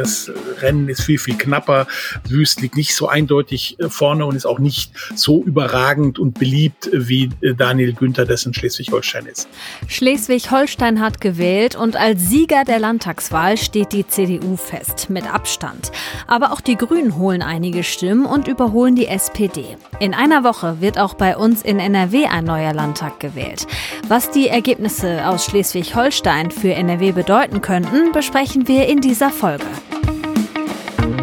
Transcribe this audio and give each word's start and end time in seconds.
das 0.00 0.30
Rennen 0.60 0.88
ist 0.88 1.02
viel, 1.02 1.18
viel 1.18 1.36
knapper. 1.36 1.86
Wüst 2.28 2.60
liegt 2.60 2.76
nicht 2.76 2.94
so 2.94 3.08
eindeutig 3.08 3.78
äh, 3.78 3.88
vorne 3.88 4.24
und 4.24 4.34
ist 4.34 4.46
auch 4.46 4.58
nicht 4.58 4.92
so 5.14 5.42
überragend 5.44 6.18
und 6.18 6.38
beliebt, 6.38 6.88
wie 6.92 7.30
äh, 7.42 7.54
Daniel 7.54 7.92
Günther 7.92 8.24
das 8.24 8.46
in 8.46 8.54
Schleswig-Holstein 8.54 9.26
ist. 9.26 9.48
Schleswig-Holstein 9.86 11.00
hat 11.00 11.20
gewählt 11.20 11.76
und 11.76 11.96
als 11.96 12.28
Sieger 12.30 12.64
der 12.64 12.78
Landtagswahl 12.78 13.58
steht 13.58 13.92
die 13.92 14.06
CDU 14.06 14.56
fest, 14.56 15.10
mit 15.10 15.32
Abstand. 15.32 15.92
Aber 16.26 16.52
auch 16.52 16.60
die 16.60 16.76
Grünen 16.76 17.16
holen 17.18 17.42
einige 17.42 17.84
Stimmen 17.84 18.24
und 18.24 18.48
überholen 18.48 18.96
die 18.96 19.06
SPD. 19.06 19.76
In 19.98 20.14
einer 20.14 20.44
Woche 20.44 20.80
wird 20.80 20.98
auch 20.98 21.14
bei 21.14 21.36
uns 21.36 21.62
in 21.62 21.78
NRW 21.78 22.26
ein 22.26 22.44
neuer 22.44 22.72
Landtag 22.72 23.20
gewählt. 23.20 23.66
Was 24.08 24.30
die 24.30 24.48
Ergebnisse 24.48 25.26
aus 25.26 25.44
Schleswig-Holstein 25.44 26.50
für 26.50 26.72
NRW 26.72 27.12
bedeuten 27.12 27.60
könnten, 27.60 28.12
besprechen 28.12 28.66
wir 28.66 28.88
in 28.88 29.00
dieser 29.00 29.30
Folge. 29.30 29.66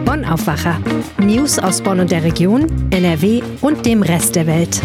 Bonn 0.07 0.23
Aufwacher. 0.23 0.79
News 1.19 1.59
aus 1.59 1.81
Bonn 1.81 1.99
und 1.99 2.11
der 2.11 2.23
Region, 2.23 2.89
NRW 2.91 3.41
und 3.59 3.85
dem 3.85 4.01
Rest 4.01 4.37
der 4.37 4.47
Welt. 4.47 4.81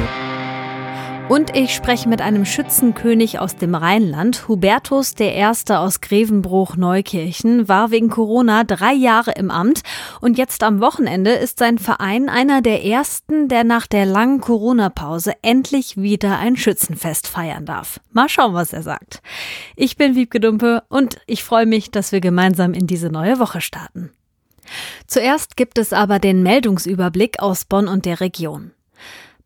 Und 1.28 1.56
ich 1.56 1.76
spreche 1.76 2.08
mit 2.08 2.20
einem 2.20 2.44
Schützenkönig 2.44 3.38
aus 3.38 3.54
dem 3.54 3.76
Rheinland. 3.76 4.48
Hubertus 4.48 5.14
I. 5.20 5.44
aus 5.44 6.00
Grevenbruch-Neukirchen 6.00 7.68
war 7.68 7.92
wegen 7.92 8.10
Corona 8.10 8.64
drei 8.64 8.94
Jahre 8.94 9.30
im 9.36 9.52
Amt 9.52 9.82
und 10.20 10.38
jetzt 10.38 10.64
am 10.64 10.80
Wochenende 10.80 11.30
ist 11.30 11.60
sein 11.60 11.78
Verein 11.78 12.28
einer 12.28 12.60
der 12.60 12.84
ersten, 12.84 13.46
der 13.46 13.62
nach 13.62 13.86
der 13.86 14.06
langen 14.06 14.40
Corona-Pause 14.40 15.34
endlich 15.42 15.96
wieder 15.96 16.40
ein 16.40 16.56
Schützenfest 16.56 17.28
feiern 17.28 17.64
darf. 17.64 18.00
Mal 18.10 18.28
schauen, 18.28 18.54
was 18.54 18.72
er 18.72 18.82
sagt. 18.82 19.22
Ich 19.76 19.96
bin 19.96 20.16
Wiebke 20.16 20.40
Dumpe 20.40 20.82
und 20.88 21.18
ich 21.28 21.44
freue 21.44 21.66
mich, 21.66 21.92
dass 21.92 22.10
wir 22.10 22.20
gemeinsam 22.20 22.74
in 22.74 22.88
diese 22.88 23.08
neue 23.08 23.38
Woche 23.38 23.60
starten. 23.60 24.10
Zuerst 25.06 25.56
gibt 25.56 25.78
es 25.78 25.92
aber 25.92 26.18
den 26.18 26.42
Meldungsüberblick 26.42 27.40
aus 27.40 27.64
Bonn 27.64 27.88
und 27.88 28.06
der 28.06 28.20
Region. 28.20 28.72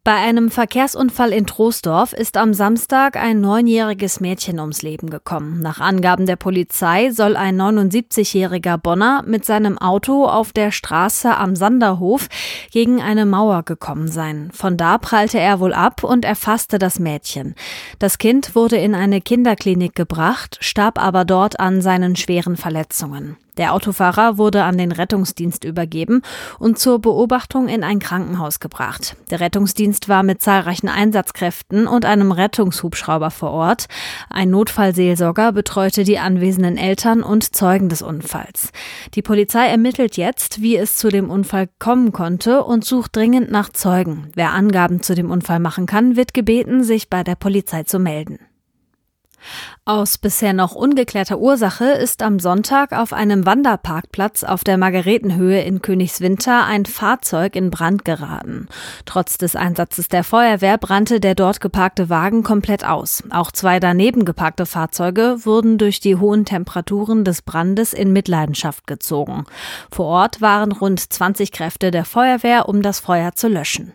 Bei 0.06 0.14
einem 0.14 0.52
Verkehrsunfall 0.52 1.32
in 1.32 1.46
Troisdorf 1.46 2.12
ist 2.12 2.36
am 2.36 2.54
Samstag 2.54 3.16
ein 3.16 3.40
neunjähriges 3.40 4.20
Mädchen 4.20 4.60
ums 4.60 4.82
Leben 4.82 5.10
gekommen. 5.10 5.60
Nach 5.60 5.80
Angaben 5.80 6.26
der 6.26 6.36
Polizei 6.36 7.10
soll 7.10 7.34
ein 7.36 7.60
79-jähriger 7.60 8.78
Bonner 8.78 9.24
mit 9.26 9.44
seinem 9.44 9.78
Auto 9.78 10.24
auf 10.24 10.52
der 10.52 10.70
Straße 10.70 11.36
am 11.36 11.56
Sanderhof 11.56 12.28
gegen 12.70 13.02
eine 13.02 13.26
Mauer 13.26 13.64
gekommen 13.64 14.06
sein. 14.06 14.50
Von 14.52 14.76
da 14.76 14.98
prallte 14.98 15.40
er 15.40 15.58
wohl 15.58 15.74
ab 15.74 16.04
und 16.04 16.24
erfasste 16.24 16.78
das 16.78 17.00
Mädchen. 17.00 17.56
Das 17.98 18.18
Kind 18.18 18.54
wurde 18.54 18.76
in 18.76 18.94
eine 18.94 19.20
Kinderklinik 19.20 19.96
gebracht, 19.96 20.56
starb 20.60 21.02
aber 21.02 21.24
dort 21.24 21.58
an 21.58 21.82
seinen 21.82 22.14
schweren 22.14 22.56
Verletzungen. 22.56 23.38
Der 23.56 23.72
Autofahrer 23.72 24.38
wurde 24.38 24.64
an 24.64 24.76
den 24.76 24.92
Rettungsdienst 24.92 25.64
übergeben 25.64 26.22
und 26.58 26.78
zur 26.78 26.98
Beobachtung 26.98 27.68
in 27.68 27.82
ein 27.82 27.98
Krankenhaus 27.98 28.60
gebracht. 28.60 29.16
Der 29.30 29.40
Rettungsdienst 29.40 30.08
war 30.08 30.22
mit 30.22 30.42
zahlreichen 30.42 30.88
Einsatzkräften 30.88 31.86
und 31.86 32.04
einem 32.04 32.32
Rettungshubschrauber 32.32 33.30
vor 33.30 33.50
Ort. 33.50 33.86
Ein 34.28 34.50
Notfallseelsorger 34.50 35.52
betreute 35.52 36.04
die 36.04 36.18
anwesenden 36.18 36.76
Eltern 36.76 37.22
und 37.22 37.54
Zeugen 37.54 37.88
des 37.88 38.02
Unfalls. 38.02 38.70
Die 39.14 39.22
Polizei 39.22 39.66
ermittelt 39.66 40.16
jetzt, 40.16 40.60
wie 40.60 40.76
es 40.76 40.96
zu 40.96 41.08
dem 41.08 41.30
Unfall 41.30 41.68
kommen 41.78 42.12
konnte 42.12 42.64
und 42.64 42.84
sucht 42.84 43.16
dringend 43.16 43.50
nach 43.50 43.70
Zeugen. 43.70 44.30
Wer 44.34 44.52
Angaben 44.52 45.02
zu 45.02 45.14
dem 45.14 45.30
Unfall 45.30 45.60
machen 45.60 45.86
kann, 45.86 46.16
wird 46.16 46.34
gebeten, 46.34 46.84
sich 46.84 47.08
bei 47.08 47.24
der 47.24 47.36
Polizei 47.36 47.84
zu 47.84 47.98
melden. 47.98 48.38
Aus 49.84 50.18
bisher 50.18 50.52
noch 50.52 50.74
ungeklärter 50.74 51.38
Ursache 51.38 51.84
ist 51.84 52.22
am 52.22 52.40
Sonntag 52.40 52.92
auf 52.92 53.12
einem 53.12 53.46
Wanderparkplatz 53.46 54.42
auf 54.42 54.64
der 54.64 54.78
Margaretenhöhe 54.78 55.62
in 55.62 55.80
Königswinter 55.80 56.64
ein 56.64 56.86
Fahrzeug 56.86 57.54
in 57.54 57.70
Brand 57.70 58.04
geraten. 58.04 58.68
Trotz 59.04 59.38
des 59.38 59.54
Einsatzes 59.54 60.08
der 60.08 60.24
Feuerwehr 60.24 60.76
brannte 60.78 61.20
der 61.20 61.34
dort 61.34 61.60
geparkte 61.60 62.08
Wagen 62.08 62.42
komplett 62.42 62.84
aus. 62.84 63.22
Auch 63.30 63.52
zwei 63.52 63.78
daneben 63.78 64.24
geparkte 64.24 64.66
Fahrzeuge 64.66 65.36
wurden 65.44 65.78
durch 65.78 66.00
die 66.00 66.16
hohen 66.16 66.44
Temperaturen 66.44 67.24
des 67.24 67.42
Brandes 67.42 67.92
in 67.92 68.12
Mitleidenschaft 68.12 68.86
gezogen. 68.86 69.44
Vor 69.92 70.06
Ort 70.06 70.40
waren 70.40 70.72
rund 70.72 71.00
20 71.00 71.52
Kräfte 71.52 71.90
der 71.90 72.04
Feuerwehr, 72.04 72.68
um 72.68 72.82
das 72.82 73.00
Feuer 73.00 73.32
zu 73.34 73.48
löschen. 73.48 73.92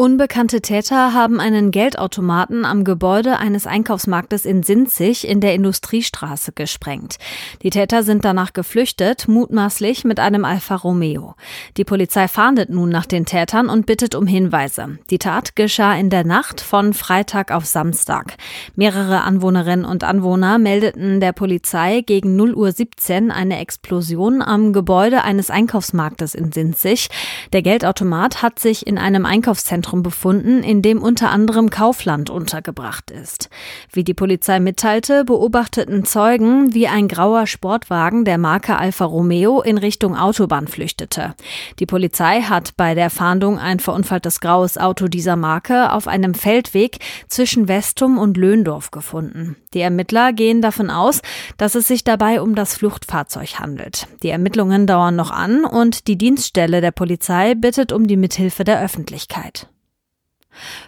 Unbekannte 0.00 0.62
Täter 0.62 1.12
haben 1.12 1.40
einen 1.40 1.72
Geldautomaten 1.72 2.64
am 2.64 2.84
Gebäude 2.84 3.36
eines 3.36 3.66
Einkaufsmarktes 3.66 4.46
in 4.46 4.62
Sinzig 4.62 5.28
in 5.28 5.42
der 5.42 5.52
Industriestraße 5.52 6.52
gesprengt. 6.52 7.18
Die 7.62 7.68
Täter 7.68 8.02
sind 8.02 8.24
danach 8.24 8.54
geflüchtet, 8.54 9.28
mutmaßlich 9.28 10.04
mit 10.04 10.18
einem 10.18 10.46
Alfa 10.46 10.76
Romeo. 10.76 11.34
Die 11.76 11.84
Polizei 11.84 12.28
fahndet 12.28 12.70
nun 12.70 12.88
nach 12.88 13.04
den 13.04 13.26
Tätern 13.26 13.68
und 13.68 13.84
bittet 13.84 14.14
um 14.14 14.26
Hinweise. 14.26 14.96
Die 15.10 15.18
Tat 15.18 15.54
geschah 15.54 15.94
in 15.94 16.08
der 16.08 16.24
Nacht 16.24 16.62
von 16.62 16.94
Freitag 16.94 17.52
auf 17.52 17.66
Samstag. 17.66 18.38
Mehrere 18.76 19.20
Anwohnerinnen 19.20 19.84
und 19.84 20.02
Anwohner 20.02 20.56
meldeten 20.56 21.20
der 21.20 21.32
Polizei 21.32 22.00
gegen 22.00 22.36
0 22.36 22.54
Uhr 22.54 22.72
17 22.72 23.30
eine 23.30 23.58
Explosion 23.58 24.40
am 24.40 24.72
Gebäude 24.72 25.24
eines 25.24 25.50
Einkaufsmarktes 25.50 26.34
in 26.34 26.52
Sinzig. 26.52 27.10
Der 27.52 27.60
Geldautomat 27.60 28.40
hat 28.40 28.58
sich 28.58 28.86
in 28.86 28.96
einem 28.96 29.26
Einkaufszentrum 29.26 29.89
Zentrum 29.90 30.02
befunden, 30.04 30.62
in 30.62 30.82
dem 30.82 31.02
unter 31.02 31.30
anderem 31.30 31.68
Kaufland 31.68 32.30
untergebracht 32.30 33.10
ist. 33.10 33.50
Wie 33.92 34.04
die 34.04 34.14
Polizei 34.14 34.60
mitteilte, 34.60 35.24
beobachteten 35.24 36.04
Zeugen, 36.04 36.72
wie 36.74 36.86
ein 36.86 37.08
grauer 37.08 37.48
Sportwagen 37.48 38.24
der 38.24 38.38
Marke 38.38 38.76
Alfa 38.76 39.04
Romeo 39.04 39.60
in 39.62 39.78
Richtung 39.78 40.16
Autobahn 40.16 40.68
flüchtete. 40.68 41.34
Die 41.80 41.86
Polizei 41.86 42.42
hat 42.42 42.76
bei 42.76 42.94
der 42.94 43.10
Fahndung 43.10 43.58
ein 43.58 43.80
verunfalltes 43.80 44.40
graues 44.40 44.78
Auto 44.78 45.08
dieser 45.08 45.34
Marke 45.34 45.92
auf 45.92 46.06
einem 46.06 46.34
Feldweg 46.34 46.98
zwischen 47.28 47.66
Westum 47.66 48.16
und 48.16 48.36
Löhndorf 48.36 48.92
gefunden. 48.92 49.56
Die 49.74 49.80
Ermittler 49.80 50.32
gehen 50.32 50.62
davon 50.62 50.90
aus, 50.90 51.20
dass 51.56 51.74
es 51.74 51.88
sich 51.88 52.04
dabei 52.04 52.40
um 52.40 52.54
das 52.54 52.74
Fluchtfahrzeug 52.76 53.58
handelt. 53.58 54.06
Die 54.22 54.30
Ermittlungen 54.30 54.86
dauern 54.86 55.16
noch 55.16 55.32
an 55.32 55.64
und 55.64 56.06
die 56.06 56.16
Dienststelle 56.16 56.80
der 56.80 56.92
Polizei 56.92 57.56
bittet 57.56 57.92
um 57.92 58.06
die 58.06 58.16
Mithilfe 58.16 58.62
der 58.62 58.80
Öffentlichkeit. 58.80 59.68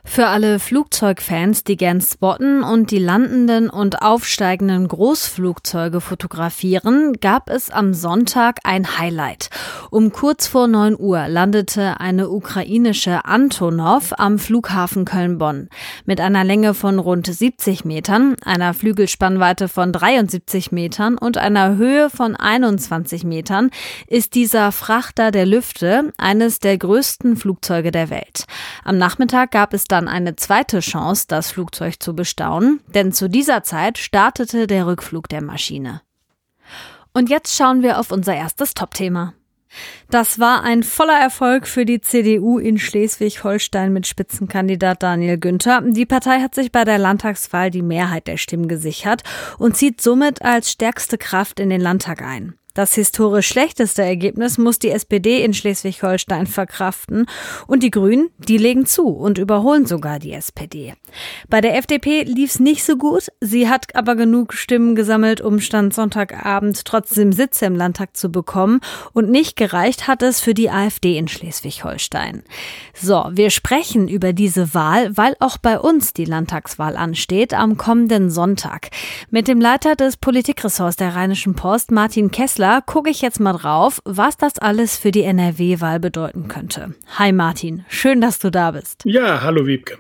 Für 0.05 0.27
alle 0.27 0.59
Flugzeugfans, 0.59 1.65
die 1.65 1.77
gern 1.77 2.01
spotten 2.01 2.63
und 2.63 2.91
die 2.91 2.99
landenden 2.99 3.71
und 3.71 4.03
aufsteigenden 4.03 4.89
Großflugzeuge 4.89 6.01
fotografieren, 6.01 7.15
gab 7.21 7.49
es 7.49 7.71
am 7.71 7.95
Sonntag 7.95 8.59
ein 8.65 8.99
Highlight. 8.99 9.51
Um 9.91 10.13
kurz 10.13 10.47
vor 10.47 10.67
9 10.67 10.99
Uhr 10.99 11.29
landete 11.29 12.01
eine 12.01 12.29
ukrainische 12.29 13.25
Antonov 13.25 14.13
am 14.19 14.39
Flughafen 14.39 15.05
Köln-Bonn. 15.05 15.69
Mit 16.05 16.21
einer 16.21 16.43
Länge 16.43 16.75
von 16.75 16.99
rund 16.99 17.27
70 17.27 17.85
Metern, 17.85 18.35
einer 18.45 18.75
Flügelspannweite 18.75 19.69
von 19.69 19.93
73 19.93 20.73
Metern 20.73 21.17
und 21.17 21.39
einer 21.39 21.77
Höhe 21.77 22.11
von 22.11 22.35
21 22.35 23.23
Metern 23.25 23.71
ist 24.09 24.35
dieser 24.35 24.73
Frachter 24.73 25.31
der 25.31 25.47
Lüfte 25.47 26.13
eines 26.19 26.59
der 26.59 26.77
größten 26.77 27.37
Flugzeuge 27.37 27.93
der 27.93 28.11
Welt. 28.11 28.47
Am 28.85 28.99
Nachmittag 28.99 29.53
gab 29.53 29.75
es 29.75 29.85
dann 29.85 30.09
eine 30.09 30.35
zweite 30.35 30.81
Chance, 30.81 31.27
das 31.29 31.53
Flugzeug 31.53 32.03
zu 32.03 32.17
bestaunen, 32.17 32.81
denn 32.95 33.13
zu 33.13 33.29
dieser 33.29 33.63
Zeit 33.63 33.99
startete 33.99 34.67
der 34.67 34.87
Rückflug 34.87 35.29
der 35.29 35.43
Maschine. 35.43 36.03
Und 37.15 37.31
jetzt 37.31 37.57
schauen 37.57 37.83
wir 37.83 38.01
auf 38.01 38.11
unser 38.11 38.35
erstes 38.35 38.75
Top-Thema. 38.75 39.35
Das 40.11 40.39
war 40.39 40.63
ein 40.63 40.83
voller 40.83 41.19
Erfolg 41.19 41.67
für 41.67 41.85
die 41.85 42.01
CDU 42.01 42.59
in 42.59 42.79
Schleswig-Holstein 42.79 43.93
mit 43.93 44.07
Spitzenkandidat 44.07 45.03
Daniel 45.03 45.39
Günther. 45.39 45.83
Die 45.85 46.07
Partei 46.07 46.41
hat 46.41 46.55
sich 46.55 46.73
bei 46.73 46.85
der 46.85 46.99
Landtagswahl 46.99 47.71
die 47.71 47.83
Mehrheit 47.83 48.27
der 48.27 48.37
Stimmen 48.37 48.69
gesichert 48.69 49.23
und 49.59 49.77
zieht 49.77 50.01
somit 50.01 50.43
als 50.43 50.71
stärkste 50.71 51.19
Kraft 51.19 51.61
in 51.61 51.71
den 51.71 51.81
Landtag 51.81 52.23
ein. 52.23 52.55
Das 52.75 52.95
historisch 52.95 53.49
schlechteste 53.49 54.03
Ergebnis 54.03 54.57
muss 54.57 54.79
die 54.79 54.91
SPD 54.91 55.45
in 55.45 55.53
Schleswig-Holstein 55.53 56.47
verkraften 56.47 57.27
und 57.67 57.83
die 57.83 57.91
Grünen, 57.91 58.31
die 58.39 58.57
legen 58.57 58.87
zu 58.87 59.09
und 59.09 59.37
überholen 59.37 59.85
sogar 59.85 60.19
die 60.19 60.33
SPD. 60.33 60.95
Bei 61.49 61.61
der 61.61 61.77
FDP 61.77 62.23
lief's 62.23 62.61
nicht 62.61 62.83
so 62.83 62.97
gut, 62.97 63.27
sie 63.41 63.69
hat 63.69 63.95
aber 63.95 64.17
genug 64.17 64.55
Stimmen 64.55 64.95
gesammelt, 64.95 65.43
um 65.43 65.61
Stand 65.61 65.93
Sonntagabend 65.93 66.87
trotzdem 66.87 67.33
Sitze 67.33 67.67
im 67.67 67.77
Landtag 67.77 68.17
zu 68.17 68.33
bekommen 68.33 68.81
und 69.13 69.31
nicht 69.31 69.57
gereicht 69.57 70.09
hat 70.09 70.23
es 70.23 70.41
für 70.41 70.55
die 70.55 70.71
AfD 70.71 71.19
in 71.19 71.29
Schleswig-Holstein. 71.29 72.43
So, 72.95 73.27
wir 73.33 73.51
sprechen 73.51 74.09
über 74.09 74.33
diese 74.33 74.73
Wahl, 74.73 75.15
weil 75.17 75.37
auch 75.41 75.59
bei 75.59 75.79
uns 75.79 76.15
die 76.15 76.25
Landtagswahl 76.25 76.97
ansteht 76.97 77.53
am 77.53 77.77
kommenden 77.77 78.31
Sonntag. 78.31 78.89
Mit 79.31 79.47
dem 79.47 79.61
Leiter 79.61 79.95
des 79.95 80.17
Politikressorts 80.17 80.97
der 80.97 81.15
Rheinischen 81.15 81.55
Post, 81.55 81.91
Martin 81.91 82.31
Kessler, 82.31 82.62
Künstler 82.63 82.81
gucke 82.83 83.11
ich 83.11 83.23
jetzt 83.23 83.41
mal 83.41 83.55
drauf, 83.55 84.01
was 84.05 84.37
das 84.37 84.57
alles 84.61 84.97
für 84.97 85.11
die 85.11 85.25
NRW-Wahl 85.25 85.99
bedeuten 85.99 86.47
könnte. 86.47 86.95
Hi 87.19 87.33
Martin, 87.33 87.85
schön, 87.89 88.21
dass 88.21 88.39
du 88.39 88.53
da 88.53 88.71
bist. 88.71 89.03
Ja, 89.05 89.43
hallo 89.43 89.67
Wiebke. 89.67 89.99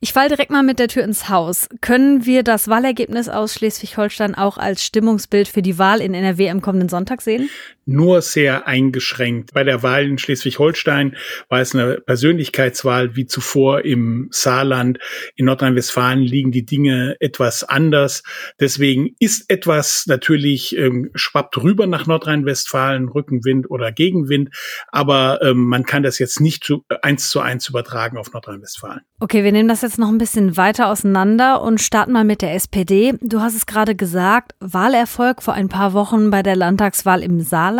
Ich 0.00 0.14
fall 0.14 0.28
direkt 0.28 0.50
mal 0.50 0.62
mit 0.62 0.78
der 0.78 0.88
Tür 0.88 1.04
ins 1.04 1.28
Haus. 1.28 1.68
Können 1.82 2.24
wir 2.24 2.44
das 2.44 2.68
Wahlergebnis 2.68 3.28
aus 3.28 3.52
Schleswig-Holstein 3.52 4.34
auch 4.34 4.56
als 4.56 4.82
Stimmungsbild 4.84 5.48
für 5.48 5.60
die 5.60 5.78
Wahl 5.78 6.00
in 6.00 6.14
NRW 6.14 6.48
am 6.48 6.62
kommenden 6.62 6.88
Sonntag 6.88 7.20
sehen? 7.20 7.50
Nur 7.86 8.20
sehr 8.20 8.66
eingeschränkt. 8.66 9.54
Bei 9.54 9.64
der 9.64 9.82
Wahl 9.82 10.04
in 10.04 10.18
Schleswig-Holstein 10.18 11.16
war 11.48 11.60
es 11.60 11.74
eine 11.74 12.00
Persönlichkeitswahl 12.00 13.16
wie 13.16 13.26
zuvor 13.26 13.84
im 13.84 14.28
Saarland. 14.30 14.98
In 15.36 15.46
Nordrhein-Westfalen 15.46 16.20
liegen 16.20 16.50
die 16.50 16.66
Dinge 16.66 17.16
etwas 17.20 17.64
anders. 17.64 18.22
Deswegen 18.60 19.14
ist 19.20 19.48
etwas 19.48 20.04
natürlich 20.06 20.76
ähm, 20.76 21.10
schwappt 21.14 21.56
rüber 21.62 21.86
nach 21.86 22.06
Nordrhein-Westfalen, 22.06 23.08
Rückenwind 23.08 23.70
oder 23.70 23.92
Gegenwind. 23.92 24.50
Aber 24.88 25.40
ähm, 25.42 25.64
man 25.64 25.84
kann 25.84 26.02
das 26.02 26.18
jetzt 26.18 26.40
nicht 26.40 26.64
zu, 26.64 26.84
eins 27.02 27.30
zu 27.30 27.40
eins 27.40 27.68
übertragen 27.68 28.18
auf 28.18 28.32
Nordrhein-Westfalen. 28.32 29.02
Okay, 29.20 29.44
wir 29.44 29.52
nehmen 29.52 29.68
das 29.68 29.82
jetzt 29.82 29.98
noch 29.98 30.08
ein 30.08 30.18
bisschen 30.18 30.56
weiter 30.56 30.88
auseinander 30.88 31.62
und 31.62 31.80
starten 31.80 32.12
mal 32.12 32.24
mit 32.24 32.42
der 32.42 32.54
SPD. 32.54 33.14
Du 33.22 33.40
hast 33.40 33.54
es 33.54 33.64
gerade 33.64 33.94
gesagt, 33.94 34.52
Wahlerfolg 34.60 35.42
vor 35.42 35.54
ein 35.54 35.68
paar 35.68 35.92
Wochen 35.92 36.30
bei 36.30 36.42
der 36.42 36.56
Landtagswahl 36.56 37.22
im 37.22 37.40
Saarland, 37.40 37.75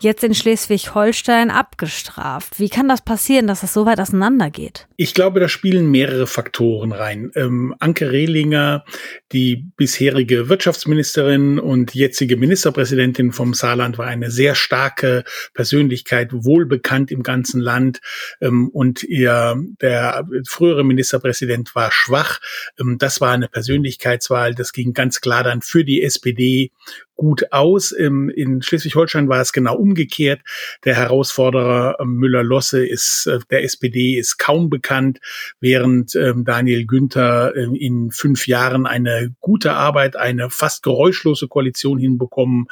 jetzt 0.00 0.24
in 0.24 0.34
Schleswig-Holstein 0.34 1.50
abgestraft. 1.50 2.58
Wie 2.58 2.68
kann 2.68 2.88
das 2.88 3.02
passieren, 3.02 3.46
dass 3.46 3.62
es 3.62 3.72
so 3.72 3.86
weit 3.86 4.00
auseinandergeht? 4.00 4.86
Ich 4.96 5.14
glaube, 5.14 5.40
da 5.40 5.48
spielen 5.48 5.90
mehrere 5.90 6.26
Faktoren 6.26 6.92
rein. 6.92 7.30
Ähm, 7.34 7.74
Anke 7.80 8.12
Rehlinger, 8.12 8.84
die 9.32 9.64
bisherige 9.76 10.48
Wirtschaftsministerin 10.48 11.58
und 11.58 11.94
jetzige 11.94 12.36
Ministerpräsidentin 12.36 13.32
vom 13.32 13.54
Saarland, 13.54 13.98
war 13.98 14.06
eine 14.06 14.30
sehr 14.30 14.54
starke 14.54 15.24
Persönlichkeit, 15.52 16.30
wohlbekannt 16.32 17.10
im 17.10 17.22
ganzen 17.22 17.60
Land. 17.60 18.00
Ähm, 18.40 18.68
und 18.68 19.02
ihr, 19.02 19.56
der 19.80 20.26
frühere 20.46 20.84
Ministerpräsident 20.84 21.74
war 21.74 21.90
schwach. 21.90 22.40
Ähm, 22.78 22.98
das 22.98 23.20
war 23.20 23.32
eine 23.32 23.48
Persönlichkeitswahl. 23.48 24.54
Das 24.54 24.72
ging 24.72 24.92
ganz 24.92 25.20
klar 25.20 25.42
dann 25.42 25.62
für 25.62 25.84
die 25.84 26.02
SPD 26.02 26.70
gut 27.14 27.52
aus. 27.52 27.92
In 27.92 28.62
Schleswig-Holstein 28.62 29.28
war 29.28 29.40
es 29.40 29.52
genau 29.52 29.76
umgekehrt. 29.76 30.40
Der 30.84 30.94
Herausforderer 30.94 31.98
ähm, 32.00 32.14
Müller-Losse 32.14 32.86
ist 32.86 33.26
äh, 33.26 33.38
der 33.50 33.64
SPD 33.64 34.18
ist 34.18 34.38
kaum 34.38 34.70
bekannt, 34.70 35.20
während 35.60 36.14
ähm, 36.14 36.44
Daniel 36.44 36.86
Günther 36.86 37.54
ähm, 37.56 37.74
in 37.74 38.10
fünf 38.10 38.46
Jahren 38.46 38.86
eine 38.86 39.34
gute 39.40 39.72
Arbeit, 39.72 40.16
eine 40.16 40.50
fast 40.50 40.82
geräuschlose 40.82 41.48
Koalition 41.48 41.98
hinbekommen 41.98 42.66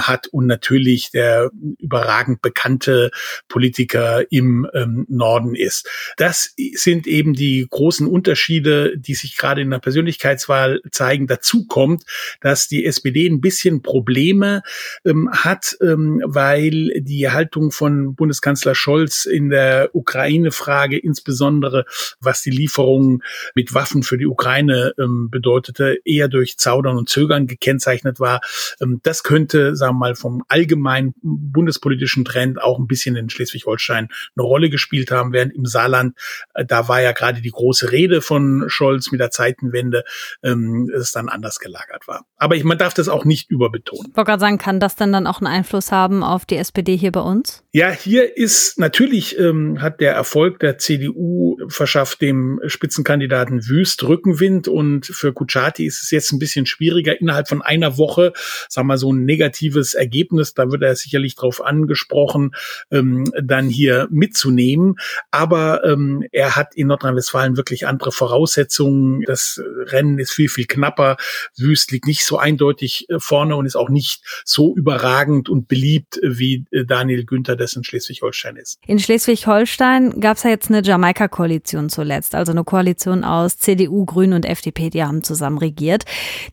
hat 0.00 0.26
und 0.28 0.46
natürlich 0.46 1.10
der 1.10 1.50
überragend 1.78 2.42
bekannte 2.42 3.10
Politiker 3.48 4.30
im 4.30 4.66
Norden 5.08 5.54
ist. 5.54 5.88
Das 6.16 6.54
sind 6.74 7.06
eben 7.06 7.34
die 7.34 7.66
großen 7.68 8.06
Unterschiede, 8.06 8.96
die 8.96 9.14
sich 9.14 9.36
gerade 9.36 9.60
in 9.60 9.70
der 9.70 9.78
Persönlichkeitswahl 9.78 10.80
zeigen. 10.90 11.26
Dazu 11.26 11.66
kommt, 11.66 12.04
dass 12.40 12.68
die 12.68 12.84
SPD 12.84 13.26
ein 13.26 13.40
bisschen 13.40 13.67
bisschen 13.68 13.82
Probleme 13.82 14.62
ähm, 15.04 15.28
hat, 15.32 15.76
ähm, 15.80 16.22
weil 16.24 16.92
die 17.00 17.30
Haltung 17.30 17.70
von 17.70 18.14
Bundeskanzler 18.14 18.74
Scholz 18.74 19.24
in 19.24 19.50
der 19.50 19.90
Ukraine-Frage, 19.94 20.98
insbesondere 20.98 21.84
was 22.20 22.42
die 22.42 22.50
Lieferungen 22.50 23.22
mit 23.54 23.74
Waffen 23.74 24.02
für 24.02 24.18
die 24.18 24.26
Ukraine 24.26 24.94
ähm, 24.98 25.28
bedeutete, 25.30 25.98
eher 26.04 26.28
durch 26.28 26.58
Zaudern 26.58 26.96
und 26.96 27.08
Zögern 27.08 27.46
gekennzeichnet 27.46 28.20
war. 28.20 28.40
Ähm, 28.80 29.00
das 29.02 29.22
könnte, 29.22 29.76
sagen 29.76 29.94
wir 29.94 29.98
mal, 29.98 30.14
vom 30.14 30.42
allgemeinen 30.48 31.14
bundespolitischen 31.22 32.24
Trend 32.24 32.60
auch 32.60 32.78
ein 32.78 32.86
bisschen 32.86 33.16
in 33.16 33.30
Schleswig-Holstein 33.30 34.08
eine 34.36 34.44
Rolle 34.44 34.70
gespielt 34.70 35.10
haben, 35.10 35.32
während 35.32 35.54
im 35.54 35.66
Saarland, 35.66 36.16
äh, 36.54 36.64
da 36.64 36.88
war 36.88 37.02
ja 37.02 37.12
gerade 37.12 37.40
die 37.40 37.50
große 37.50 37.92
Rede 37.92 38.22
von 38.22 38.64
Scholz 38.68 39.10
mit 39.12 39.20
der 39.20 39.30
Zeitenwende, 39.30 40.04
ähm, 40.42 40.90
es 40.94 41.12
dann 41.12 41.28
anders 41.28 41.58
gelagert 41.58 42.08
war. 42.08 42.24
Aber 42.36 42.56
ich, 42.56 42.64
man 42.64 42.78
darf 42.78 42.94
das 42.94 43.08
auch 43.08 43.24
nicht 43.24 43.50
überbetonen. 43.58 44.06
Ich 44.10 44.16
wollte 44.16 44.28
gerade 44.28 44.40
sagen, 44.40 44.58
kann 44.58 44.80
das 44.80 44.96
denn 44.96 45.12
dann 45.12 45.26
auch 45.26 45.40
einen 45.40 45.48
Einfluss 45.48 45.92
haben 45.92 46.22
auf 46.22 46.46
die 46.46 46.56
SPD 46.56 46.96
hier 46.96 47.12
bei 47.12 47.20
uns? 47.20 47.62
Ja, 47.72 47.90
hier 47.90 48.36
ist 48.36 48.78
natürlich, 48.78 49.38
ähm, 49.38 49.82
hat 49.82 50.00
der 50.00 50.12
Erfolg 50.12 50.60
der 50.60 50.78
CDU 50.78 51.58
verschafft 51.68 52.22
dem 52.22 52.60
Spitzenkandidaten 52.66 53.68
Wüst 53.68 54.02
Rückenwind 54.04 54.68
und 54.68 55.06
für 55.06 55.32
Kuchati 55.32 55.84
ist 55.84 56.02
es 56.02 56.10
jetzt 56.10 56.32
ein 56.32 56.38
bisschen 56.38 56.66
schwieriger, 56.66 57.20
innerhalb 57.20 57.48
von 57.48 57.62
einer 57.62 57.98
Woche, 57.98 58.32
sagen 58.68 58.86
wir 58.86 58.94
mal, 58.94 58.98
so 58.98 59.12
ein 59.12 59.24
negatives 59.24 59.94
Ergebnis, 59.94 60.54
da 60.54 60.70
wird 60.70 60.82
er 60.82 60.94
sicherlich 60.94 61.34
drauf 61.34 61.64
angesprochen, 61.64 62.52
ähm, 62.90 63.30
dann 63.42 63.68
hier 63.68 64.08
mitzunehmen. 64.10 64.96
Aber 65.30 65.84
ähm, 65.84 66.24
er 66.32 66.56
hat 66.56 66.74
in 66.74 66.88
Nordrhein-Westfalen 66.88 67.56
wirklich 67.56 67.86
andere 67.86 68.12
Voraussetzungen. 68.12 69.22
Das 69.26 69.60
Rennen 69.86 70.18
ist 70.18 70.32
viel, 70.32 70.48
viel 70.48 70.66
knapper. 70.66 71.16
Wüst 71.56 71.90
liegt 71.90 72.06
nicht 72.06 72.24
so 72.24 72.38
eindeutig 72.38 73.08
äh, 73.08 73.18
vorne 73.18 73.47
vorne 73.48 73.56
und 73.56 73.66
ist 73.66 73.76
auch 73.76 73.88
nicht 73.88 74.22
so 74.44 74.74
überragend 74.76 75.48
und 75.48 75.68
beliebt 75.68 76.20
wie 76.22 76.66
äh, 76.70 76.84
Daniel 76.84 77.24
Günther, 77.24 77.56
das 77.56 77.74
in 77.74 77.84
Schleswig-Holstein 77.84 78.56
ist. 78.56 78.78
In 78.86 78.98
Schleswig-Holstein 78.98 80.20
gab 80.20 80.36
es 80.36 80.42
ja 80.42 80.50
jetzt 80.50 80.70
eine 80.70 80.82
Jamaika-Koalition 80.82 81.88
zuletzt, 81.88 82.34
also 82.34 82.52
eine 82.52 82.64
Koalition 82.64 83.24
aus 83.24 83.56
CDU, 83.58 84.04
Grünen 84.04 84.34
und 84.34 84.44
FDP, 84.44 84.90
die 84.90 85.02
haben 85.02 85.22
zusammen 85.22 85.58
regiert. 85.58 86.04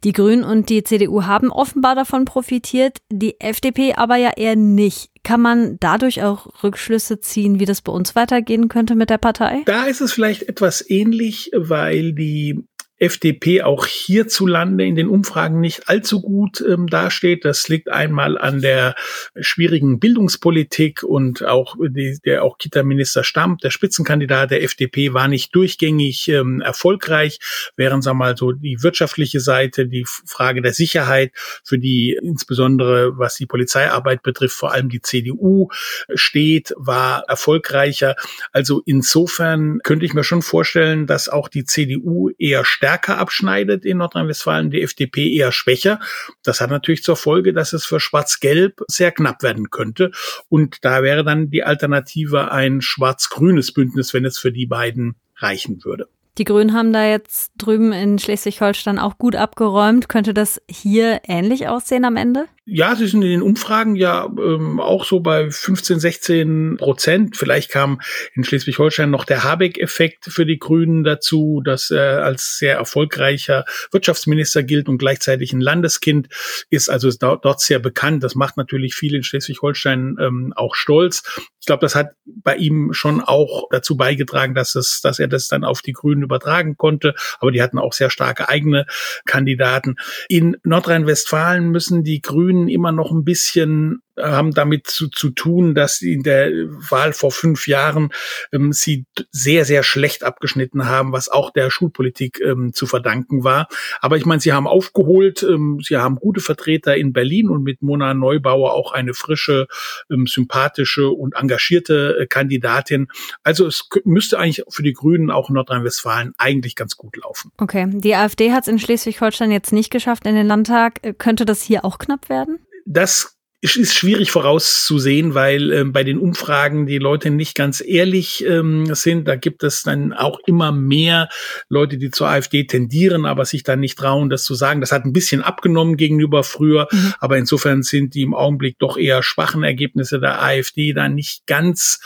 Die 0.04 0.14
Grünen 0.14 0.44
und 0.44 0.70
die 0.70 0.84
CDU 0.84 1.24
haben 1.24 1.52
offenbar 1.52 1.96
davon 1.96 2.26
profitiert, 2.26 2.98
die 3.12 3.40
FDP 3.40 3.94
aber 3.96 4.16
ja 4.16 4.32
eher 4.36 4.56
nicht. 4.56 5.10
Kann 5.24 5.42
man 5.42 5.78
dadurch 5.80 6.22
auch 6.22 6.64
Rückschlüsse 6.64 7.20
ziehen, 7.20 7.60
wie 7.60 7.66
das 7.66 7.82
bei 7.82 7.92
uns 7.92 8.16
weitergehen 8.16 8.68
könnte 8.68 8.94
mit 8.94 9.10
der 9.10 9.18
Partei? 9.18 9.64
Da 9.66 9.86
ist 9.86 10.00
es 10.00 10.14
vielleicht 10.14 10.44
etwas 10.44 10.88
ähnlich, 10.88 11.50
weil 11.52 12.14
die 12.14 12.64
FDP 12.98 13.62
auch 13.62 13.86
hierzulande 13.86 14.86
in 14.86 14.96
den 14.96 15.10
Umfragen 15.10 15.60
nicht 15.60 15.90
allzu 15.90 16.22
gut 16.22 16.64
ähm, 16.66 16.88
dasteht. 16.88 17.44
Das 17.44 17.68
liegt 17.68 17.90
einmal 17.90 18.38
an 18.38 18.62
der 18.62 18.96
schwierigen 19.38 20.00
Bildungspolitik 20.00 21.04
und 21.04 21.44
auch 21.44 21.76
die, 21.78 22.18
der 22.24 22.44
auch 22.44 22.58
Kita-Minister 22.58 23.26
Stamp, 23.26 23.60
der 23.60 23.70
Spitzenkandidat 23.70 24.52
der 24.52 24.64
FDP, 24.64 25.14
war 25.14 25.28
nicht 25.28 25.54
durchgängig 25.54 26.30
ähm, 26.30 26.62
erfolgreich, 26.62 27.40
während 27.76 28.04
sag 28.04 28.14
mal 28.14 28.38
so 28.38 28.54
die 28.54 28.82
wirtschaftliche 28.82 29.42
Seite, 29.42 29.88
die 29.88 30.06
Frage 30.06 30.62
der 30.62 30.74
Sicherheit, 30.74 31.32
für 31.66 31.78
die 31.78 32.18
insbesondere 32.22 33.18
was 33.18 33.36
die 33.36 33.46
Polizeiarbeit 33.46 34.24
betrifft, 34.24 34.56
vor 34.56 34.72
allem 34.72 34.88
die 34.88 35.02
CDU 35.02 35.68
steht, 36.14 36.74
war 36.78 37.26
erfolgreicher. 37.28 38.16
Also 38.54 38.82
insofern 38.86 39.80
könnte 39.84 40.06
ich 40.06 40.14
mir 40.14 40.24
schon 40.24 40.42
vorstellen, 40.42 41.08
dass 41.08 41.28
auch 41.28 41.50
die 41.50 41.66
CDU 41.66 42.30
eher 42.38 42.64
stärker 42.64 42.85
abschneidet 42.94 43.86
in 43.86 43.98
Nordrhein-Westfalen, 43.98 44.72
die 44.72 44.82
FDP 44.82 45.34
eher 45.34 45.52
schwächer. 45.52 46.00
Das 46.44 46.62
hat 46.62 46.70
natürlich 46.70 47.04
zur 47.04 47.16
Folge, 47.16 47.54
dass 47.54 47.74
es 47.74 47.86
für 47.86 48.00
Schwarz-Gelb 48.00 48.82
sehr 48.88 49.12
knapp 49.12 49.44
werden 49.44 49.70
könnte. 49.70 50.12
Und 50.50 50.84
da 50.84 51.04
wäre 51.04 51.24
dann 51.24 51.50
die 51.50 51.64
Alternative 51.64 52.52
ein 52.52 52.82
schwarz-grünes 52.82 53.74
Bündnis, 53.74 54.14
wenn 54.14 54.26
es 54.26 54.38
für 54.40 54.52
die 54.52 54.66
beiden 54.66 55.16
reichen 55.38 55.84
würde. 55.84 56.08
Die 56.38 56.44
Grünen 56.44 56.74
haben 56.74 56.92
da 56.92 57.08
jetzt 57.08 57.54
drüben 57.58 57.94
in 57.94 58.20
Schleswig-Holstein 58.20 59.00
auch 59.00 59.18
gut 59.18 59.38
abgeräumt. 59.38 60.10
Könnte 60.10 60.34
das 60.34 60.62
hier 60.70 61.22
ähnlich 61.28 61.70
aussehen 61.70 62.04
am 62.04 62.18
Ende? 62.18 62.48
Ja, 62.68 62.96
sie 62.96 63.06
sind 63.06 63.22
in 63.22 63.30
den 63.30 63.42
Umfragen 63.44 63.96
ja 63.96 64.26
ähm, 64.26 64.80
auch 64.80 65.06
so 65.06 65.20
bei 65.20 65.52
15, 65.52 66.00
16 66.00 66.78
Prozent. 66.78 67.38
Vielleicht 67.38 67.70
kam 67.70 68.02
in 68.34 68.44
Schleswig-Holstein 68.44 69.12
noch 69.12 69.24
der 69.24 69.44
Habeck-Effekt 69.44 70.26
für 70.26 70.48
die 70.48 70.58
Grünen 70.58 71.04
dazu, 71.04 71.62
dass 71.64 71.92
er 71.92 72.24
als 72.24 72.58
sehr 72.58 72.76
erfolgreicher 72.78 73.66
Wirtschaftsminister 73.92 74.64
gilt 74.64 74.90
und 74.90 74.98
gleichzeitig 74.98 75.54
ein 75.54 75.62
Landeskind 75.62 76.28
ist. 76.72 76.90
Also 76.90 77.08
ist 77.08 77.22
dort 77.22 77.60
sehr 77.60 77.78
bekannt. 77.78 78.24
Das 78.24 78.34
macht 78.34 78.58
natürlich 78.58 78.96
viele 78.96 79.18
in 79.18 79.24
Schleswig-Holstein 79.24 80.18
ähm, 80.20 80.52
auch 80.56 80.74
stolz. 80.74 81.22
Ich 81.60 81.68
glaube, 81.68 81.82
das 81.82 81.94
hat 81.94 82.14
bei 82.26 82.56
ihm 82.56 82.94
schon 82.94 83.22
auch 83.22 83.68
dazu 83.70 83.96
beigetragen, 83.96 84.56
dass 84.56 84.74
es, 84.74 85.02
dass 85.02 85.20
er 85.20 85.28
das 85.28 85.48
dann 85.48 85.64
auf 85.64 85.84
die 85.84 85.94
Grünen 85.94 86.24
übertragen 86.24 86.78
konnte. 86.78 87.14
Aber 87.40 87.52
die 87.52 87.62
hatten 87.62 87.78
auch 87.78 87.94
sehr 87.94 88.10
starke 88.10 88.50
eigene 88.50 88.88
Kandidaten. 89.26 89.98
In 90.30 90.58
Nordrhein-Westfalen 90.64 91.70
müssen 91.70 92.04
die 92.04 92.22
Grünen 92.22 92.55
Grünen 92.56 92.68
immer 92.70 92.92
noch 92.92 93.12
ein 93.12 93.24
bisschen 93.24 94.02
haben 94.18 94.52
damit 94.52 94.88
zu, 94.88 95.10
zu 95.10 95.30
tun, 95.30 95.76
dass 95.76 96.02
in 96.02 96.24
der 96.24 96.52
Wahl 96.90 97.14
vor 97.14 97.32
fünf 97.32 97.68
Jahren 97.68 98.12
ähm, 98.52 98.72
sie 98.72 99.06
sehr, 99.32 99.66
sehr 99.66 99.84
schlecht 99.84 100.24
abgeschnitten 100.24 100.88
haben, 100.88 101.12
was 101.12 101.30
auch 101.30 101.52
der 101.52 101.70
Schulpolitik 101.70 102.40
ähm, 102.42 102.74
zu 102.74 102.86
verdanken 102.86 103.44
war. 103.44 103.68
Aber 104.02 104.18
ich 104.18 104.26
meine, 104.26 104.42
sie 104.42 104.54
haben 104.54 104.68
aufgeholt, 104.68 105.44
ähm, 105.44 105.80
sie 105.84 105.98
haben 105.98 106.16
gute 106.16 106.42
Vertreter 106.42 106.96
in 106.96 107.14
Berlin 107.14 107.50
und 107.50 107.64
mit 107.64 107.82
Mona 107.82 108.14
Neubauer 108.14 108.74
auch 108.74 108.92
eine 108.92 109.14
frische, 109.14 109.68
ähm, 110.10 110.28
sympathische 110.28 111.10
und 111.10 111.36
engagierte 111.36 112.18
äh, 112.20 112.28
Kandidatin. 112.28 113.08
Also 113.44 113.68
es 113.68 113.88
müsste 114.04 114.40
eigentlich 114.40 114.64
für 114.70 114.84
die 114.84 114.94
Grünen 114.94 115.32
auch 115.32 115.50
in 115.50 115.56
Nordrhein-Westfalen 115.56 116.34
eigentlich 116.38 116.76
ganz 116.76 116.96
gut 116.98 117.18
laufen. 117.18 117.52
Okay, 117.58 117.88
die 117.90 118.16
AfD 118.16 118.52
hat 118.52 118.64
es 118.64 118.68
in 118.68 118.80
Schleswig-Holstein 118.80 119.52
jetzt 119.52 119.74
nicht 119.74 119.92
geschafft 119.92 120.26
in 120.26 120.36
den 120.36 120.48
Landtag. 120.48 121.18
Könnte 121.18 121.46
das 121.46 121.62
hier 121.62 121.86
auch 121.86 121.98
knapp 121.98 122.30
werden? 122.30 122.60
Das 122.86 123.35
es 123.62 123.76
ist 123.76 123.96
schwierig 123.96 124.32
vorauszusehen, 124.32 125.34
weil 125.34 125.72
äh, 125.72 125.84
bei 125.86 126.04
den 126.04 126.20
Umfragen 126.20 126.86
die 126.86 127.00
Leute 127.00 127.32
nicht 127.32 127.56
ganz 127.56 127.82
ehrlich 127.86 128.46
ähm, 128.46 128.94
sind. 128.94 129.28
Da 129.28 129.36
gibt 129.36 129.64
es 129.64 129.84
dann 129.84 130.14
auch 130.14 130.40
immer 130.46 130.72
mehr 130.72 131.30
Leute, 131.68 131.98
die 131.98 132.12
zur 132.12 132.30
AfD 132.30 132.66
tendieren, 132.66 133.26
aber 133.26 133.46
sich 133.46 133.64
dann 133.64 133.80
nicht 133.80 133.98
trauen, 133.98 134.30
das 134.30 134.44
zu 134.44 134.54
sagen. 134.54 134.82
Das 134.82 134.92
hat 134.92 135.06
ein 135.06 135.14
bisschen 135.14 135.42
abgenommen 135.42 135.98
gegenüber 135.98 136.44
früher, 136.44 136.88
mhm. 136.92 137.14
aber 137.20 137.38
insofern 137.38 137.82
sind 137.82 138.14
die 138.14 138.22
im 138.22 138.36
Augenblick 138.36 138.78
doch 138.78 138.98
eher 138.98 139.24
schwachen 139.24 139.64
Ergebnisse 139.64 140.20
der 140.20 140.44
AfD 140.44 140.94
da 140.94 141.10
nicht 141.10 141.48
ganz 141.48 142.00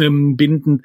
ähm, 0.00 0.36
bindend. 0.36 0.82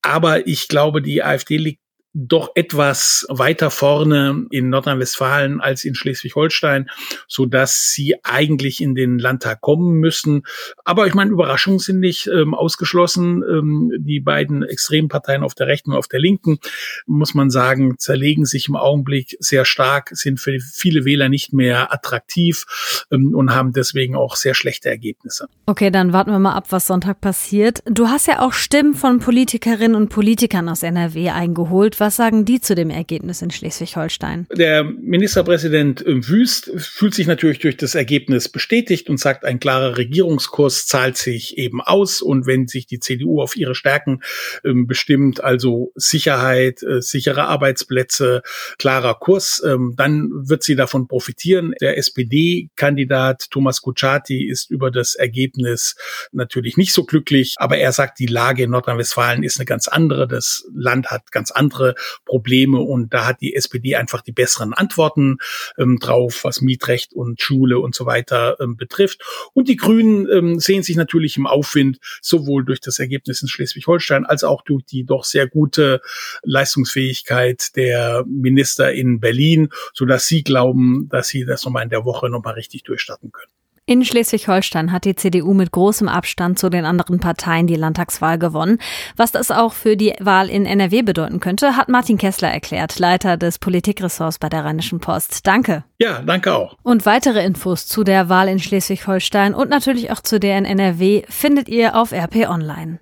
Aber 0.00 0.46
ich 0.46 0.68
glaube, 0.68 1.02
die 1.02 1.22
AfD 1.22 1.56
liegt 1.56 1.80
doch 2.18 2.52
etwas 2.54 3.26
weiter 3.28 3.70
vorne 3.70 4.46
in 4.50 4.70
Nordrhein-Westfalen 4.70 5.60
als 5.60 5.84
in 5.84 5.94
Schleswig-Holstein, 5.94 6.88
so 7.28 7.44
dass 7.44 7.90
sie 7.90 8.14
eigentlich 8.22 8.80
in 8.80 8.94
den 8.94 9.18
Landtag 9.18 9.60
kommen 9.60 10.00
müssen. 10.00 10.44
Aber 10.86 11.06
ich 11.06 11.12
meine, 11.12 11.30
Überraschungen 11.30 11.78
sind 11.78 12.00
nicht 12.00 12.26
ähm, 12.28 12.54
ausgeschlossen. 12.54 13.42
Ähm, 13.42 13.92
die 13.98 14.20
beiden 14.20 14.62
extremen 14.62 15.08
Parteien 15.08 15.42
auf 15.42 15.54
der 15.54 15.66
rechten 15.66 15.90
und 15.90 15.98
auf 15.98 16.08
der 16.08 16.20
linken, 16.20 16.58
muss 17.06 17.34
man 17.34 17.50
sagen, 17.50 17.98
zerlegen 17.98 18.46
sich 18.46 18.68
im 18.68 18.76
Augenblick 18.76 19.36
sehr 19.38 19.66
stark, 19.66 20.08
sind 20.12 20.40
für 20.40 20.58
viele 20.58 21.04
Wähler 21.04 21.28
nicht 21.28 21.52
mehr 21.52 21.92
attraktiv 21.92 23.04
ähm, 23.10 23.34
und 23.34 23.54
haben 23.54 23.72
deswegen 23.72 24.16
auch 24.16 24.36
sehr 24.36 24.54
schlechte 24.54 24.88
Ergebnisse. 24.88 25.48
Okay, 25.66 25.90
dann 25.90 26.14
warten 26.14 26.30
wir 26.30 26.38
mal 26.38 26.54
ab, 26.54 26.68
was 26.70 26.86
Sonntag 26.86 27.20
passiert. 27.20 27.82
Du 27.84 28.08
hast 28.08 28.26
ja 28.26 28.40
auch 28.40 28.54
Stimmen 28.54 28.94
von 28.94 29.18
Politikerinnen 29.18 29.94
und 29.94 30.08
Politikern 30.08 30.70
aus 30.70 30.82
NRW 30.82 31.28
eingeholt. 31.28 32.00
Was 32.00 32.05
sagen 32.10 32.44
die 32.44 32.60
zu 32.60 32.74
dem 32.74 32.90
Ergebnis 32.90 33.42
in 33.42 33.50
Schleswig-Holstein? 33.50 34.46
Der 34.52 34.84
Ministerpräsident 34.84 36.04
Wüst 36.06 36.70
fühlt 36.76 37.14
sich 37.14 37.26
natürlich 37.26 37.58
durch 37.58 37.76
das 37.76 37.94
Ergebnis 37.94 38.48
bestätigt 38.48 39.10
und 39.10 39.18
sagt, 39.18 39.44
ein 39.44 39.60
klarer 39.60 39.96
Regierungskurs 39.96 40.86
zahlt 40.86 41.16
sich 41.16 41.58
eben 41.58 41.80
aus. 41.80 42.22
Und 42.22 42.46
wenn 42.46 42.68
sich 42.68 42.86
die 42.86 43.00
CDU 43.00 43.40
auf 43.40 43.56
ihre 43.56 43.74
Stärken 43.74 44.20
ähm, 44.64 44.86
bestimmt, 44.86 45.42
also 45.42 45.92
Sicherheit, 45.94 46.82
äh, 46.82 47.02
sichere 47.02 47.44
Arbeitsplätze, 47.44 48.42
klarer 48.78 49.14
Kurs, 49.14 49.62
ähm, 49.66 49.94
dann 49.96 50.30
wird 50.32 50.62
sie 50.62 50.76
davon 50.76 51.08
profitieren. 51.08 51.74
Der 51.80 51.98
SPD-Kandidat 51.98 53.50
Thomas 53.50 53.82
Kutschaty 53.82 54.48
ist 54.48 54.70
über 54.70 54.90
das 54.90 55.14
Ergebnis 55.14 55.96
natürlich 56.32 56.76
nicht 56.76 56.92
so 56.92 57.04
glücklich, 57.04 57.54
aber 57.56 57.78
er 57.78 57.92
sagt, 57.92 58.18
die 58.18 58.26
Lage 58.26 58.64
in 58.64 58.70
Nordrhein-Westfalen 58.70 59.42
ist 59.42 59.58
eine 59.58 59.66
ganz 59.66 59.88
andere. 59.88 60.28
Das 60.28 60.64
Land 60.74 61.10
hat 61.10 61.32
ganz 61.32 61.50
andere 61.50 61.95
Probleme 62.24 62.78
und 62.80 63.12
da 63.12 63.26
hat 63.26 63.40
die 63.40 63.54
SPD 63.54 63.96
einfach 63.96 64.22
die 64.22 64.32
besseren 64.32 64.72
Antworten 64.72 65.38
ähm, 65.78 65.98
drauf, 65.98 66.44
was 66.44 66.60
Mietrecht 66.60 67.12
und 67.14 67.40
Schule 67.40 67.78
und 67.78 67.94
so 67.94 68.06
weiter 68.06 68.56
ähm, 68.60 68.76
betrifft. 68.76 69.22
Und 69.54 69.68
die 69.68 69.76
Grünen 69.76 70.28
ähm, 70.30 70.60
sehen 70.60 70.82
sich 70.82 70.96
natürlich 70.96 71.36
im 71.36 71.46
Aufwind, 71.46 71.98
sowohl 72.20 72.64
durch 72.64 72.80
das 72.80 72.98
Ergebnis 72.98 73.42
in 73.42 73.48
Schleswig-Holstein 73.48 74.24
als 74.26 74.44
auch 74.44 74.62
durch 74.62 74.84
die 74.84 75.04
doch 75.04 75.24
sehr 75.24 75.46
gute 75.46 76.00
Leistungsfähigkeit 76.42 77.76
der 77.76 78.24
Minister 78.26 78.92
in 78.92 79.20
Berlin, 79.20 79.68
so 79.92 80.04
dass 80.04 80.26
sie 80.26 80.42
glauben, 80.42 81.08
dass 81.10 81.28
sie 81.28 81.44
das 81.44 81.64
nochmal 81.64 81.84
in 81.84 81.90
der 81.90 82.04
Woche 82.04 82.28
nochmal 82.28 82.54
richtig 82.54 82.82
durchstarten 82.84 83.32
können. 83.32 83.55
In 83.88 84.04
Schleswig-Holstein 84.04 84.90
hat 84.90 85.04
die 85.04 85.14
CDU 85.14 85.54
mit 85.54 85.70
großem 85.70 86.08
Abstand 86.08 86.58
zu 86.58 86.68
den 86.70 86.84
anderen 86.84 87.20
Parteien 87.20 87.68
die 87.68 87.76
Landtagswahl 87.76 88.36
gewonnen. 88.36 88.78
Was 89.14 89.30
das 89.30 89.52
auch 89.52 89.74
für 89.74 89.96
die 89.96 90.12
Wahl 90.18 90.50
in 90.50 90.66
NRW 90.66 91.02
bedeuten 91.02 91.38
könnte, 91.38 91.76
hat 91.76 91.88
Martin 91.88 92.18
Kessler 92.18 92.50
erklärt, 92.50 92.98
Leiter 92.98 93.36
des 93.36 93.60
Politikressorts 93.60 94.40
bei 94.40 94.48
der 94.48 94.64
Rheinischen 94.64 94.98
Post. 94.98 95.46
Danke. 95.46 95.84
Ja, 96.00 96.20
danke 96.20 96.52
auch. 96.52 96.76
Und 96.82 97.06
weitere 97.06 97.44
Infos 97.44 97.86
zu 97.86 98.02
der 98.02 98.28
Wahl 98.28 98.48
in 98.48 98.58
Schleswig-Holstein 98.58 99.54
und 99.54 99.70
natürlich 99.70 100.10
auch 100.10 100.20
zu 100.20 100.40
der 100.40 100.58
in 100.58 100.64
NRW 100.64 101.22
findet 101.28 101.68
ihr 101.68 101.94
auf 101.94 102.10
RP 102.10 102.48
Online. 102.48 102.98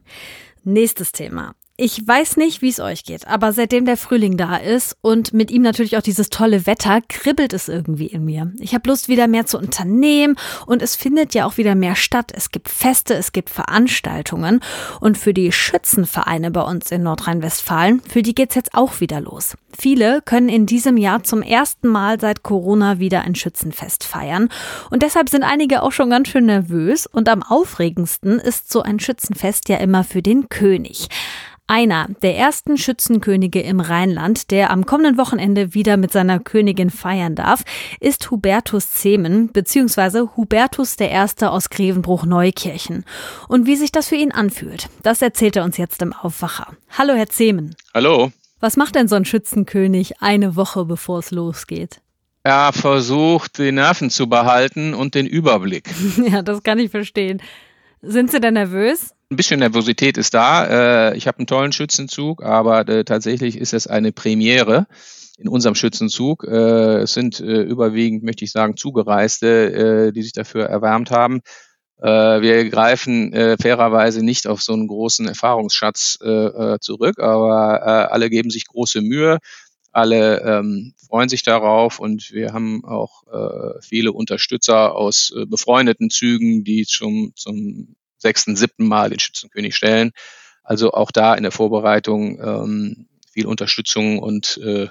Nächstes 0.64 1.12
Thema. 1.12 1.55
Ich 1.76 2.07
weiß 2.07 2.37
nicht, 2.37 2.62
wie 2.62 2.69
es 2.69 2.78
euch 2.78 3.02
geht, 3.02 3.26
aber 3.26 3.52
seitdem 3.52 3.85
der 3.85 3.97
Frühling 3.97 4.37
da 4.37 4.59
ist 4.59 4.97
und 5.00 5.35
mit 5.35 5.50
ihm 5.50 5.62
natürlich 5.62 5.97
auch 5.97 6.02
dieses 6.02 6.31
tolle 6.31 6.66
Wetter, 6.66 7.00
kribbelt 7.09 7.52
es 7.52 7.69
irgendwie 7.69 8.07
in 8.07 8.25
mir. 8.25 8.52
Ich 8.61 8.75
habe 8.75 8.88
Lust, 8.88 9.09
wieder 9.09 9.26
mehr 9.26 9.47
zu 9.47 9.59
unternehmen 9.59 10.37
und 10.66 10.83
es 10.83 10.95
findet 10.95 11.35
ja 11.35 11.47
auch 11.47 11.57
wieder 11.57 11.75
mehr 11.75 11.97
statt. 11.97 12.31
Es 12.33 12.52
gibt 12.52 12.69
Feste, 12.69 13.14
es 13.14 13.33
gibt 13.33 13.50
Veranstaltungen 13.50 14.61
und 15.00 15.19
für 15.19 15.35
die 15.35 15.50
Schützenvereine 15.50 16.52
bei 16.52 16.62
uns 16.62 16.93
in 16.93 17.02
Nordrhein-Westfalen, 17.02 18.02
für 18.02 18.23
die 18.23 18.37
geht's 18.37 18.54
jetzt 18.54 18.75
auch 18.75 19.00
wieder 19.00 19.21
los. 19.21 19.57
Viele 19.76 20.23
können 20.23 20.49
in 20.49 20.66
diesem 20.66 20.97
Jahr 20.97 21.25
zum 21.25 21.43
ersten 21.43 21.88
Mal 21.88 22.21
seit 22.21 22.45
Corona 22.45 23.00
wieder 23.00 23.23
ein 23.23 23.35
Schützenfest 23.35 24.04
feiern 24.04 24.49
und 24.90 25.02
deshalb 25.02 25.28
sind 25.28 25.43
einige 25.43 25.83
auch 25.83 25.90
schon 25.90 26.11
ganz 26.11 26.28
schön 26.28 26.47
nervös 26.47 27.09
und 27.09 27.28
am 27.28 27.43
aufregendsten 27.43 28.38
ist 28.38 28.71
so 28.71 28.83
ein 28.83 29.00
Schützenfest 29.00 29.69
ja 29.69 29.78
immer 29.78 30.04
für 30.04 30.23
den 30.23 30.49
König. 30.49 31.09
Einer 31.66 32.09
der 32.21 32.37
ersten 32.37 32.76
Schützenkönige 32.76 33.62
im 33.62 33.80
Rheinland, 33.80 34.50
der 34.50 34.71
am 34.71 34.85
kommenden 34.85 35.16
Wochenende 35.16 35.73
wieder 35.73 35.97
mit 35.97 36.12
seiner 36.12 36.38
Königin 36.38 36.90
feiern 36.90 37.35
darf, 37.35 37.62
ist 38.00 38.30
Hubertus 38.30 38.90
Zehmen 38.90 39.49
bzw. 39.49 40.28
Hubertus 40.37 40.97
I. 41.00 41.47
aus 41.47 41.71
Grevenbruch-Neukirchen. 41.71 43.06
Und 43.49 43.66
wie 43.66 43.76
sich 43.76 43.90
das 43.92 44.09
für 44.09 44.16
ihn 44.16 44.30
anfühlt, 44.30 44.90
das 45.02 45.23
erzählt 45.23 45.56
er 45.56 45.64
uns 45.64 45.78
jetzt 45.78 46.02
im 46.02 46.12
Aufwacher. 46.12 46.76
Hallo, 46.99 47.14
Herr 47.14 47.30
Zehmen. 47.30 47.75
Hallo. 47.94 48.30
Was 48.61 48.76
macht 48.76 48.94
denn 48.94 49.09
so 49.09 49.16
ein 49.16 49.25
Schützenkönig 49.25 50.21
eine 50.21 50.56
Woche 50.56 50.85
bevor 50.85 51.21
es 51.21 51.30
losgeht? 51.30 52.02
Er 52.42 52.75
versucht, 52.75 53.56
die 53.56 53.73
Nerven 53.73 54.11
zu 54.11 54.28
behalten 54.28 54.92
und 54.92 55.14
den 55.14 55.26
Überblick. 55.26 55.88
ja, 56.30 56.42
das 56.42 56.62
kann 56.62 56.78
ich 56.78 56.90
verstehen. 56.90 57.40
Sind 58.02 58.30
Sie 58.30 58.40
denn 58.40 58.52
nervös? 58.52 59.13
Ein 59.31 59.37
bisschen 59.37 59.61
Nervosität 59.61 60.19
ist 60.19 60.35
da. 60.35 61.11
Äh, 61.11 61.16
ich 61.16 61.26
habe 61.26 61.38
einen 61.38 61.47
tollen 61.47 61.73
Schützenzug, 61.73 62.43
aber 62.43 62.87
äh, 62.88 63.04
tatsächlich 63.04 63.57
ist 63.57 63.73
es 63.73 63.87
eine 63.87 64.12
Premiere 64.12 64.87
in 65.38 65.49
unserem 65.49 65.75
Schützenzug. 65.75 66.45
Äh, 66.45 66.99
es 67.02 67.14
sind 67.14 67.40
überwiegend, 67.40 68.23
möchte 68.23 68.45
ich 68.45 68.52
sagen, 68.52 68.76
Zugereiste, 68.76 70.12
die 70.12 70.23
sich 70.23 70.33
dafür 70.33 70.66
erwärmt 70.66 71.11
haben. 71.11 71.40
Wir 71.97 72.69
greifen 72.69 73.33
fairerweise 73.33 74.23
nicht 74.23 74.47
auf 74.47 74.62
so 74.62 74.75
einen 74.75 74.88
großen 74.88 75.26
Erfahrungsschatz 75.26 76.19
zurück, 76.81 77.19
aber 77.21 78.12
alle 78.12 78.31
geben 78.31 78.50
sich 78.50 78.66
große 78.66 79.00
Mühe. 79.00 79.38
Alle 79.95 80.40
ähm, 80.40 80.93
freuen 81.07 81.28
sich 81.28 81.45
darauf 81.45 82.00
und 82.00 82.33
wir 82.33 82.52
haben 82.52 82.85
auch 82.85 83.23
äh, 83.28 83.81
viele 83.81 84.12
Unterstützer 84.12 84.97
aus 84.97 85.33
äh, 85.37 85.47
befreundeten 85.47 86.11
Zügen, 86.11 86.64
die 86.64 86.85
zum, 86.85 87.33
zum 87.37 87.95
sechsten, 88.25 88.57
siebten 88.57 88.88
Mal 88.88 89.11
den 89.11 89.21
Schützenkönig 89.21 89.76
stellen. 89.76 90.11
Also 90.64 90.93
auch 90.93 91.12
da 91.12 91.35
in 91.35 91.43
der 91.43 91.52
Vorbereitung 91.52 92.40
ähm, 92.40 93.07
viel 93.31 93.47
Unterstützung 93.47 94.19
und 94.19 94.59
äh, 94.64 94.88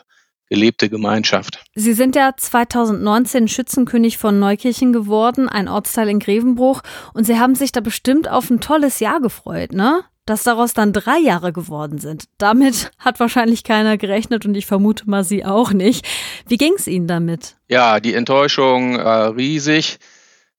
gelebte 0.50 0.88
Gemeinschaft. 0.90 1.64
Sie 1.74 1.94
sind 1.94 2.16
ja 2.16 2.32
2019 2.38 3.48
Schützenkönig 3.48 4.20
von 4.20 4.40
Neukirchen 4.40 4.94
geworden, 4.94 5.50
ein 5.50 5.68
Ortsteil 5.68 6.10
in 6.10 6.20
Grevenbruch. 6.20 6.82
Und 7.14 7.24
Sie 7.24 7.40
haben 7.40 7.56
sich 7.56 7.72
da 7.72 7.80
bestimmt 7.80 8.30
auf 8.30 8.52
ein 8.52 8.60
tolles 8.60 9.00
Jahr 9.00 9.20
gefreut, 9.20 9.74
ne? 9.74 10.04
Dass 10.26 10.44
daraus 10.44 10.74
dann 10.74 10.94
drei 10.94 11.18
Jahre 11.18 11.52
geworden 11.52 11.98
sind. 11.98 12.26
Damit 12.38 12.92
hat 13.00 13.20
wahrscheinlich 13.20 13.64
keiner 13.64 13.98
gerechnet 13.98 14.46
und 14.46 14.56
ich 14.56 14.68
vermute 14.68 15.10
mal 15.10 15.24
Sie 15.24 15.44
auch 15.44 15.74
nicht. 15.74 16.06
Wie 16.48 16.58
ging 16.58 16.74
es 16.78 16.88
Ihnen 16.88 17.08
damit? 17.08 17.56
Ja, 17.68 18.00
die 18.00 18.14
Enttäuschung 18.14 18.96
äh, 18.96 19.10
riesig. 19.10 19.98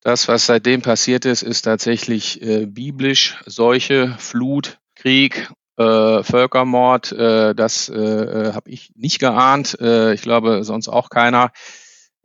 Das, 0.04 0.28
was 0.28 0.44
seitdem 0.44 0.82
passiert 0.82 1.25
ist, 1.25 1.42
ist 1.42 1.62
tatsächlich 1.62 2.42
äh, 2.42 2.66
biblisch. 2.66 3.42
Seuche, 3.46 4.14
Flut, 4.18 4.78
Krieg, 4.94 5.49
äh, 5.78 6.23
Völkermord. 6.23 7.11
Äh, 7.12 7.54
das 7.54 7.88
äh, 7.88 7.94
äh 7.94 8.52
habe 8.52 8.68
ich 8.68 8.92
nicht 8.96 9.18
geahnt. 9.18 9.80
Äh, 9.80 10.12
ich 10.12 10.20
glaube, 10.20 10.62
sonst 10.62 10.88
auch 10.88 11.08
keiner. 11.08 11.52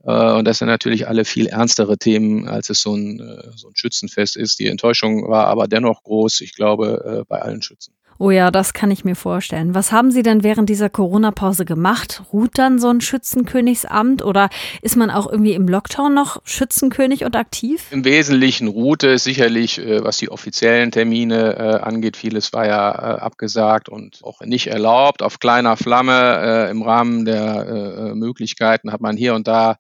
Äh, 0.03 0.33
und 0.33 0.43
das 0.43 0.57
sind 0.57 0.67
natürlich 0.67 1.07
alle 1.07 1.24
viel 1.24 1.48
ernstere 1.48 1.98
Themen, 1.98 2.50
als 2.50 2.69
es 2.69 2.81
so 2.81 2.93
ein, 2.93 3.21
äh, 3.21 3.51
so 3.55 3.69
ein 3.69 3.77
Schützenfest 3.77 4.36
ist. 4.36 4.59
Die 4.59 4.67
Enttäuschung 4.67 5.29
war 5.29 5.48
aber 5.48 5.69
dennoch 5.69 6.03
groß, 6.03 6.41
ich 6.41 6.55
glaube, 6.55 7.21
äh, 7.21 7.25
bei 7.29 7.41
allen 7.41 7.62
Schützen. 7.62 7.93
Oh 8.22 8.32
ja, 8.32 8.52
das 8.52 8.74
kann 8.74 8.92
ich 8.92 9.06
mir 9.06 9.16
vorstellen. 9.16 9.74
Was 9.74 9.94
haben 9.94 10.12
Sie 10.12 10.24
denn 10.24 10.44
während 10.44 10.70
dieser 10.70 10.90
Corona-Pause 10.90 11.64
gemacht? 11.64 12.22
Ruht 12.34 12.58
dann 12.58 12.78
so 12.78 12.90
ein 12.90 13.00
Schützenkönigsamt 13.00 14.26
oder 14.26 14.50
ist 14.82 14.98
man 14.98 15.10
auch 15.10 15.32
irgendwie 15.32 15.54
im 15.54 15.70
Lockdown 15.70 16.14
noch 16.14 16.42
Schützenkönig 16.44 17.24
und 17.24 17.38
aktiv? 17.38 17.86
Im 17.92 18.04
Wesentlichen 18.04 18.68
ruhte 18.68 19.08
es 19.12 19.24
sicherlich, 19.24 19.80
äh, 19.80 20.04
was 20.04 20.18
die 20.18 20.30
offiziellen 20.30 20.92
Termine 20.92 21.56
äh, 21.56 21.80
angeht. 21.80 22.18
Vieles 22.18 22.52
war 22.52 22.68
ja 22.68 22.92
äh, 22.92 23.20
abgesagt 23.22 23.88
und 23.88 24.20
auch 24.22 24.42
nicht 24.42 24.68
erlaubt. 24.68 25.22
Auf 25.22 25.40
kleiner 25.40 25.78
Flamme 25.78 26.68
im 26.70 26.82
Rahmen 26.82 27.24
der 27.24 28.14
Möglichkeiten 28.16 28.92
hat 28.92 29.00
man 29.00 29.16
hier 29.16 29.34
und 29.34 29.48
da 29.48 29.78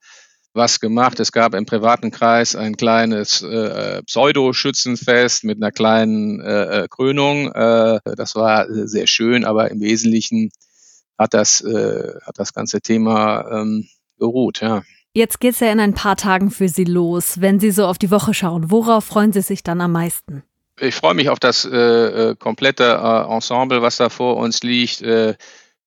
was 0.59 0.79
gemacht. 0.79 1.19
Es 1.19 1.31
gab 1.31 1.55
im 1.55 1.65
privaten 1.65 2.11
Kreis 2.11 2.55
ein 2.55 2.77
kleines 2.77 3.41
äh, 3.41 4.03
Pseudo-Schützenfest 4.03 5.43
mit 5.43 5.57
einer 5.57 5.71
kleinen 5.71 6.39
äh, 6.39 6.83
äh 6.83 6.87
Krönung. 6.87 7.51
Äh, 7.51 7.99
das 8.15 8.35
war 8.35 8.67
sehr 8.69 9.07
schön, 9.07 9.43
aber 9.45 9.71
im 9.71 9.81
Wesentlichen 9.81 10.51
hat 11.17 11.33
das, 11.33 11.61
äh, 11.61 12.13
hat 12.23 12.37
das 12.37 12.53
ganze 12.53 12.81
Thema 12.81 13.61
ähm, 13.61 13.87
beruht, 14.19 14.61
ja. 14.61 14.83
Jetzt 15.13 15.39
geht's 15.39 15.59
ja 15.59 15.71
in 15.71 15.79
ein 15.79 15.95
paar 15.95 16.15
Tagen 16.15 16.51
für 16.51 16.69
Sie 16.69 16.83
los. 16.83 17.41
Wenn 17.41 17.59
Sie 17.59 17.71
so 17.71 17.87
auf 17.87 17.97
die 17.97 18.11
Woche 18.11 18.35
schauen, 18.35 18.69
worauf 18.69 19.05
freuen 19.05 19.33
Sie 19.33 19.41
sich 19.41 19.63
dann 19.63 19.81
am 19.81 19.91
meisten? 19.91 20.43
Ich 20.79 20.95
freue 20.95 21.15
mich 21.15 21.29
auf 21.29 21.39
das 21.39 21.65
äh, 21.65 21.77
äh 21.77 22.35
komplette 22.35 22.83
äh, 22.83 23.33
Ensemble, 23.33 23.81
was 23.81 23.97
da 23.97 24.09
vor 24.09 24.37
uns 24.37 24.61
liegt. 24.61 25.01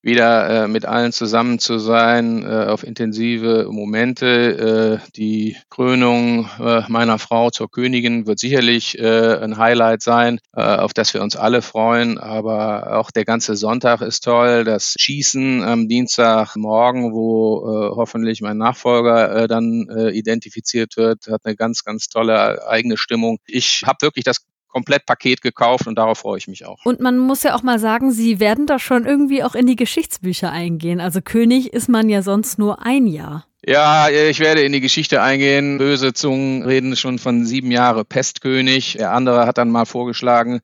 Wieder 0.05 0.65
äh, 0.65 0.67
mit 0.67 0.85
allen 0.85 1.13
zusammen 1.13 1.59
zu 1.59 1.79
sein, 1.79 2.43
äh, 2.43 2.65
auf 2.65 2.83
intensive 2.83 3.69
Momente. 3.71 4.99
Äh, 5.01 5.11
die 5.15 5.55
Krönung 5.69 6.49
äh, 6.59 6.81
meiner 6.89 7.19
Frau 7.19 7.51
zur 7.51 7.71
Königin 7.71 8.27
wird 8.27 8.37
sicherlich 8.37 8.99
äh, 8.99 9.37
ein 9.37 9.57
Highlight 9.57 10.01
sein, 10.01 10.41
äh, 10.53 10.61
auf 10.61 10.93
das 10.93 11.13
wir 11.13 11.21
uns 11.21 11.37
alle 11.37 11.61
freuen. 11.61 12.17
Aber 12.17 12.97
auch 12.97 13.11
der 13.11 13.23
ganze 13.23 13.55
Sonntag 13.55 14.01
ist 14.01 14.25
toll. 14.25 14.65
Das 14.65 14.93
Schießen 14.99 15.63
am 15.63 15.87
Dienstagmorgen, 15.87 17.13
wo 17.13 17.61
äh, 17.61 17.95
hoffentlich 17.95 18.41
mein 18.41 18.57
Nachfolger 18.57 19.43
äh, 19.43 19.47
dann 19.47 19.87
äh, 19.87 20.09
identifiziert 20.09 20.97
wird, 20.97 21.27
hat 21.27 21.45
eine 21.45 21.55
ganz, 21.55 21.85
ganz 21.85 22.09
tolle 22.09 22.67
eigene 22.67 22.97
Stimmung. 22.97 23.37
Ich 23.47 23.83
habe 23.85 24.01
wirklich 24.01 24.25
das 24.25 24.41
Komplettpaket 24.73 25.41
gekauft 25.41 25.87
und 25.87 25.97
darauf 25.97 26.19
freue 26.19 26.37
ich 26.37 26.47
mich 26.47 26.65
auch. 26.65 26.83
Und 26.83 26.99
man 26.99 27.17
muss 27.17 27.43
ja 27.43 27.55
auch 27.55 27.63
mal 27.63 27.79
sagen, 27.79 28.11
Sie 28.11 28.39
werden 28.39 28.65
da 28.65 28.79
schon 28.79 29.05
irgendwie 29.05 29.43
auch 29.43 29.55
in 29.55 29.67
die 29.67 29.75
Geschichtsbücher 29.75 30.51
eingehen. 30.51 30.99
Also 30.99 31.21
König 31.21 31.71
ist 31.71 31.87
man 31.87 32.09
ja 32.09 32.21
sonst 32.21 32.59
nur 32.59 32.85
ein 32.85 33.07
Jahr. 33.07 33.45
Ja, 33.65 34.09
ich 34.09 34.39
werde 34.39 34.61
in 34.61 34.73
die 34.73 34.81
Geschichte 34.81 35.21
eingehen. 35.21 35.77
Böse 35.77 36.11
Zungen 36.11 36.63
reden 36.63 36.97
schon 36.97 37.17
von 37.17 37.45
sieben 37.45 37.71
Jahre 37.71 38.03
Pestkönig. 38.03 38.93
Der 38.97 39.13
andere 39.13 39.45
hat 39.45 39.57
dann 39.57 39.69
mal 39.69 39.85
vorgeschlagen, 39.85 40.59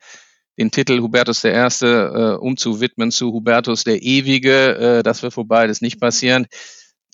den 0.57 0.71
Titel 0.71 0.99
Hubertus 0.99 1.45
I. 1.45 1.49
Äh, 1.49 2.35
umzuwidmen 2.35 3.11
zu 3.11 3.31
Hubertus 3.31 3.85
der 3.85 4.01
Ewige. 4.01 4.75
Äh, 4.75 5.03
das 5.03 5.23
wird 5.23 5.33
vorbei, 5.33 5.67
das 5.67 5.79
nicht 5.79 6.01
passieren 6.01 6.47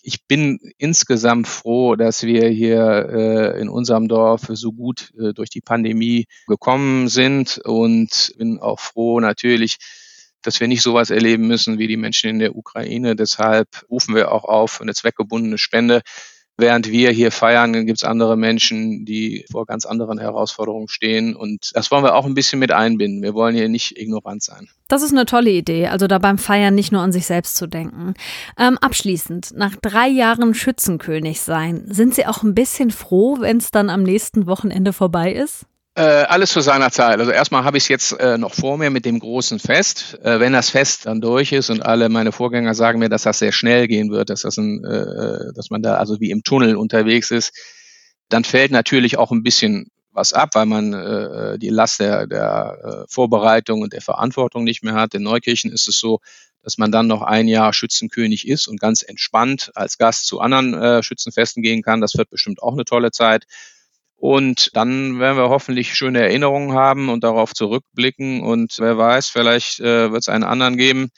ich 0.06 0.24
bin 0.28 0.60
insgesamt 0.78 1.48
froh, 1.48 1.96
dass 1.96 2.22
wir 2.22 2.48
hier 2.48 3.08
äh, 3.10 3.60
in 3.60 3.68
unserem 3.68 4.06
Dorf 4.06 4.42
so 4.52 4.70
gut 4.70 5.12
äh, 5.18 5.34
durch 5.34 5.50
die 5.50 5.60
Pandemie 5.60 6.26
gekommen 6.46 7.08
sind 7.08 7.58
und 7.64 8.32
bin 8.38 8.60
auch 8.60 8.78
froh 8.78 9.18
natürlich, 9.18 9.78
dass 10.42 10.60
wir 10.60 10.68
nicht 10.68 10.82
sowas 10.82 11.10
erleben 11.10 11.48
müssen 11.48 11.80
wie 11.80 11.88
die 11.88 11.96
Menschen 11.96 12.30
in 12.30 12.38
der 12.38 12.54
Ukraine. 12.54 13.16
Deshalb 13.16 13.84
rufen 13.90 14.14
wir 14.14 14.30
auch 14.30 14.44
auf 14.44 14.80
eine 14.80 14.94
zweckgebundene 14.94 15.58
Spende. 15.58 16.02
Während 16.58 16.90
wir 16.90 17.10
hier 17.10 17.30
feiern, 17.32 17.84
gibt 17.84 17.98
es 17.98 18.04
andere 18.04 18.36
Menschen, 18.36 19.04
die 19.04 19.44
vor 19.50 19.66
ganz 19.66 19.84
anderen 19.84 20.18
Herausforderungen 20.18 20.88
stehen. 20.88 21.36
Und 21.36 21.70
das 21.74 21.90
wollen 21.90 22.02
wir 22.02 22.14
auch 22.14 22.24
ein 22.24 22.34
bisschen 22.34 22.58
mit 22.58 22.72
einbinden. 22.72 23.22
Wir 23.22 23.34
wollen 23.34 23.54
hier 23.54 23.68
nicht 23.68 23.98
ignorant 23.98 24.42
sein. 24.42 24.68
Das 24.88 25.02
ist 25.02 25.12
eine 25.12 25.26
tolle 25.26 25.50
Idee, 25.50 25.88
also 25.88 26.06
da 26.06 26.18
beim 26.18 26.38
Feiern 26.38 26.74
nicht 26.74 26.92
nur 26.92 27.02
an 27.02 27.12
sich 27.12 27.26
selbst 27.26 27.56
zu 27.56 27.66
denken. 27.66 28.14
Ähm, 28.58 28.78
abschließend, 28.78 29.52
nach 29.54 29.76
drei 29.76 30.08
Jahren 30.08 30.54
Schützenkönig 30.54 31.42
sein, 31.42 31.84
sind 31.88 32.14
Sie 32.14 32.26
auch 32.26 32.42
ein 32.42 32.54
bisschen 32.54 32.90
froh, 32.90 33.36
wenn 33.40 33.58
es 33.58 33.70
dann 33.70 33.90
am 33.90 34.02
nächsten 34.02 34.46
Wochenende 34.46 34.92
vorbei 34.92 35.32
ist? 35.32 35.66
Äh, 35.96 36.26
alles 36.28 36.52
zu 36.52 36.60
seiner 36.60 36.90
Zeit. 36.90 37.20
Also 37.20 37.30
erstmal 37.32 37.64
habe 37.64 37.78
ich 37.78 37.84
es 37.84 37.88
jetzt 37.88 38.12
äh, 38.20 38.36
noch 38.36 38.52
vor 38.52 38.76
mir 38.76 38.90
mit 38.90 39.06
dem 39.06 39.18
großen 39.18 39.58
Fest. 39.58 40.18
Äh, 40.22 40.40
wenn 40.40 40.52
das 40.52 40.68
Fest 40.68 41.06
dann 41.06 41.22
durch 41.22 41.52
ist 41.52 41.70
und 41.70 41.86
alle 41.86 42.10
meine 42.10 42.32
Vorgänger 42.32 42.74
sagen 42.74 42.98
mir, 42.98 43.08
dass 43.08 43.22
das 43.22 43.38
sehr 43.38 43.52
schnell 43.52 43.88
gehen 43.88 44.10
wird, 44.10 44.28
dass 44.28 44.42
das 44.42 44.58
ein, 44.58 44.84
äh, 44.84 45.54
dass 45.54 45.70
man 45.70 45.80
da 45.80 45.94
also 45.94 46.20
wie 46.20 46.30
im 46.30 46.42
Tunnel 46.42 46.76
unterwegs 46.76 47.30
ist, 47.30 47.54
dann 48.28 48.44
fällt 48.44 48.72
natürlich 48.72 49.16
auch 49.16 49.32
ein 49.32 49.42
bisschen 49.42 49.90
was 50.12 50.34
ab, 50.34 50.50
weil 50.52 50.66
man 50.66 50.92
äh, 50.92 51.58
die 51.58 51.70
Last 51.70 52.00
der, 52.00 52.26
der 52.26 53.06
äh, 53.06 53.10
Vorbereitung 53.10 53.80
und 53.80 53.94
der 53.94 54.02
Verantwortung 54.02 54.64
nicht 54.64 54.84
mehr 54.84 54.94
hat. 54.94 55.14
In 55.14 55.22
Neukirchen 55.22 55.72
ist 55.72 55.88
es 55.88 55.98
so, 55.98 56.20
dass 56.62 56.76
man 56.76 56.92
dann 56.92 57.06
noch 57.06 57.22
ein 57.22 57.48
Jahr 57.48 57.72
Schützenkönig 57.72 58.46
ist 58.46 58.68
und 58.68 58.80
ganz 58.80 59.02
entspannt 59.02 59.70
als 59.74 59.96
Gast 59.96 60.26
zu 60.26 60.40
anderen 60.40 60.74
äh, 60.74 61.02
Schützenfesten 61.02 61.62
gehen 61.62 61.80
kann. 61.80 62.02
Das 62.02 62.18
wird 62.18 62.28
bestimmt 62.28 62.62
auch 62.62 62.74
eine 62.74 62.84
tolle 62.84 63.12
Zeit. 63.12 63.44
Und 64.16 64.70
dann 64.74 65.18
werden 65.18 65.36
wir 65.36 65.50
hoffentlich 65.50 65.94
schöne 65.94 66.20
Erinnerungen 66.20 66.72
haben 66.72 67.08
und 67.08 67.22
darauf 67.22 67.52
zurückblicken. 67.52 68.42
Und 68.42 68.74
wer 68.78 68.96
weiß, 68.96 69.28
vielleicht 69.28 69.80
äh, 69.80 70.10
wird 70.10 70.22
es 70.22 70.28
einen 70.28 70.44
anderen 70.44 70.76
geben, 70.76 71.10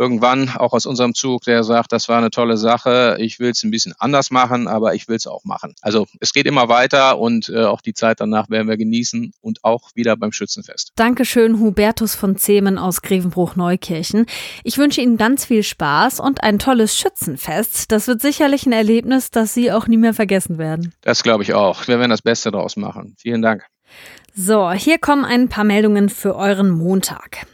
irgendwann 0.00 0.48
auch 0.56 0.72
aus 0.72 0.86
unserem 0.86 1.14
Zug, 1.14 1.42
der 1.42 1.62
sagt, 1.62 1.92
das 1.92 2.08
war 2.08 2.16
eine 2.16 2.30
tolle 2.30 2.56
Sache, 2.56 3.18
ich 3.20 3.38
will 3.38 3.50
es 3.50 3.62
ein 3.62 3.70
bisschen 3.70 3.94
anders 3.98 4.30
machen, 4.30 4.66
aber 4.66 4.94
ich 4.94 5.08
will 5.08 5.16
es 5.16 5.26
auch 5.26 5.44
machen. 5.44 5.74
Also 5.82 6.06
es 6.20 6.32
geht 6.32 6.46
immer 6.46 6.70
weiter 6.70 7.18
und 7.18 7.50
äh, 7.50 7.64
auch 7.64 7.82
die 7.82 7.92
Zeit 7.92 8.18
danach 8.20 8.48
werden 8.48 8.66
wir 8.66 8.78
genießen 8.78 9.34
und 9.42 9.62
auch 9.62 9.90
wieder 9.94 10.16
beim 10.16 10.32
Schützenfest. 10.32 10.92
Dankeschön, 10.96 11.60
Hubertus 11.60 12.14
von 12.14 12.36
Zehmen 12.36 12.78
aus 12.78 13.02
Grevenbruch-Neukirchen. 13.02 14.24
Ich 14.64 14.78
wünsche 14.78 15.02
Ihnen 15.02 15.18
ganz 15.18 15.44
viel 15.44 15.62
Spaß 15.62 16.18
und 16.20 16.42
ein 16.42 16.58
tolles 16.58 16.96
Schützenfest. 16.96 17.92
Das 17.92 18.08
wird 18.08 18.22
sicherlich 18.22 18.64
ein 18.64 18.72
Erlebnis, 18.72 19.30
das 19.30 19.52
Sie 19.52 19.70
auch 19.70 19.86
nie 19.86 19.98
mehr 19.98 20.14
vergessen 20.14 20.56
werden. 20.56 20.94
Das 21.02 21.22
glaube 21.22 21.42
ich 21.42 21.52
auch. 21.52 21.86
Wir 21.88 21.98
werden 21.98 22.10
das 22.10 22.22
Beste 22.22 22.50
daraus 22.50 22.76
machen. 22.76 23.16
Vielen 23.18 23.42
Dank. 23.42 23.66
So, 24.34 24.70
hier 24.70 24.98
kommen 24.98 25.26
ein 25.26 25.48
paar 25.50 25.64
Meldungen 25.64 26.08
für 26.08 26.36
euren 26.36 26.70
Montag. 26.70 27.46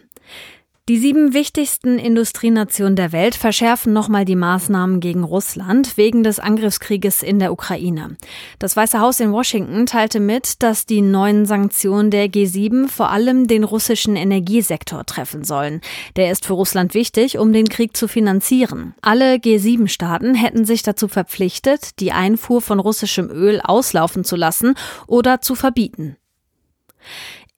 Die 0.89 0.99
sieben 0.99 1.35
wichtigsten 1.35 1.99
Industrienationen 1.99 2.95
der 2.95 3.11
Welt 3.11 3.35
verschärfen 3.35 3.93
nochmal 3.93 4.25
die 4.25 4.37
Maßnahmen 4.37 5.01
gegen 5.01 5.25
Russland 5.25 5.97
wegen 5.97 6.23
des 6.23 6.39
Angriffskrieges 6.39 7.25
in 7.25 7.41
der 7.41 7.51
Ukraine. 7.51 8.17
Das 8.61 8.77
Weiße 8.77 9.01
Haus 9.01 9.19
in 9.19 9.33
Washington 9.33 9.87
teilte 9.87 10.21
mit, 10.21 10.63
dass 10.63 10.87
die 10.87 11.03
neuen 11.03 11.45
Sanktionen 11.45 12.13
der 12.13 12.29
G7 12.29 12.87
vor 12.87 13.11
allem 13.11 13.49
den 13.49 13.65
russischen 13.65 14.15
Energiesektor 14.15 15.05
treffen 15.05 15.43
sollen. 15.43 15.81
Der 16.15 16.31
ist 16.31 16.47
für 16.47 16.53
Russland 16.53 16.95
wichtig, 16.95 17.37
um 17.37 17.53
den 17.53 17.69
Krieg 17.69 17.97
zu 17.97 18.07
finanzieren. 18.07 18.95
Alle 19.03 19.39
G7-Staaten 19.39 20.37
hätten 20.37 20.65
sich 20.65 20.85
dazu 20.85 21.09
verpflichtet, 21.09 21.99
die 21.99 22.13
Einfuhr 22.13 22.63
von 22.63 22.79
russischem 22.79 23.29
Öl 23.29 23.61
auslaufen 23.61 24.23
zu 24.23 24.37
lassen 24.37 24.77
oder 25.09 25.41
zu 25.41 25.57
verbieten. 25.57 26.17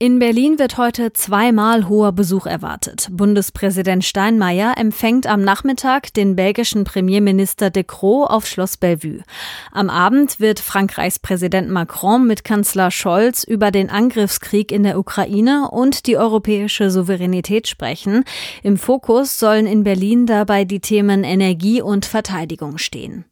In 0.01 0.17
Berlin 0.17 0.59
wird 0.59 0.77
heute 0.77 1.11
zweimal 1.11 1.89
hoher 1.89 2.13
Besuch 2.13 2.45
erwartet. 2.45 3.09
Bundespräsident 3.11 4.05
Steinmeier 4.05 4.75
empfängt 4.77 5.27
am 5.27 5.41
Nachmittag 5.41 6.13
den 6.13 6.37
belgischen 6.37 6.85
Premierminister 6.85 7.69
De 7.69 7.83
Croo 7.83 8.23
auf 8.23 8.47
Schloss 8.47 8.77
Bellevue. 8.77 9.23
Am 9.73 9.89
Abend 9.89 10.39
wird 10.39 10.61
Frankreichs 10.61 11.19
Präsident 11.19 11.69
Macron 11.69 12.25
mit 12.25 12.45
Kanzler 12.45 12.91
Scholz 12.91 13.43
über 13.43 13.71
den 13.71 13.89
Angriffskrieg 13.89 14.71
in 14.71 14.83
der 14.83 14.97
Ukraine 14.97 15.69
und 15.69 16.07
die 16.07 16.15
europäische 16.15 16.91
Souveränität 16.91 17.67
sprechen. 17.67 18.23
Im 18.63 18.77
Fokus 18.77 19.37
sollen 19.37 19.67
in 19.67 19.83
Berlin 19.83 20.25
dabei 20.25 20.63
die 20.63 20.79
Themen 20.79 21.25
Energie 21.25 21.81
und 21.81 22.05
Verteidigung 22.05 22.77
stehen. 22.77 23.25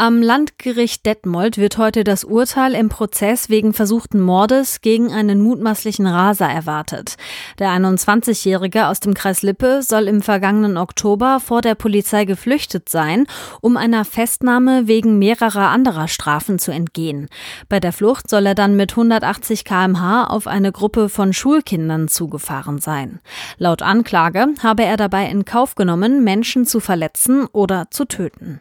Am 0.00 0.22
Landgericht 0.22 1.04
Detmold 1.06 1.58
wird 1.58 1.76
heute 1.76 2.04
das 2.04 2.22
Urteil 2.22 2.76
im 2.76 2.88
Prozess 2.88 3.48
wegen 3.48 3.72
versuchten 3.72 4.20
Mordes 4.20 4.80
gegen 4.80 5.12
einen 5.12 5.40
mutmaßlichen 5.40 6.06
Raser 6.06 6.46
erwartet. 6.46 7.16
Der 7.58 7.70
21-Jährige 7.70 8.86
aus 8.86 9.00
dem 9.00 9.14
Kreis 9.14 9.42
Lippe 9.42 9.82
soll 9.82 10.06
im 10.06 10.22
vergangenen 10.22 10.76
Oktober 10.76 11.40
vor 11.40 11.62
der 11.62 11.74
Polizei 11.74 12.26
geflüchtet 12.26 12.88
sein, 12.88 13.26
um 13.60 13.76
einer 13.76 14.04
Festnahme 14.04 14.86
wegen 14.86 15.18
mehrerer 15.18 15.70
anderer 15.70 16.06
Strafen 16.06 16.60
zu 16.60 16.70
entgehen. 16.70 17.26
Bei 17.68 17.80
der 17.80 17.92
Flucht 17.92 18.30
soll 18.30 18.46
er 18.46 18.54
dann 18.54 18.76
mit 18.76 18.92
180 18.92 19.64
kmh 19.64 20.28
auf 20.28 20.46
eine 20.46 20.70
Gruppe 20.70 21.08
von 21.08 21.32
Schulkindern 21.32 22.06
zugefahren 22.06 22.78
sein. 22.78 23.18
Laut 23.56 23.82
Anklage 23.82 24.46
habe 24.62 24.84
er 24.84 24.96
dabei 24.96 25.28
in 25.28 25.44
Kauf 25.44 25.74
genommen, 25.74 26.22
Menschen 26.22 26.66
zu 26.66 26.78
verletzen 26.78 27.46
oder 27.46 27.90
zu 27.90 28.04
töten. 28.04 28.60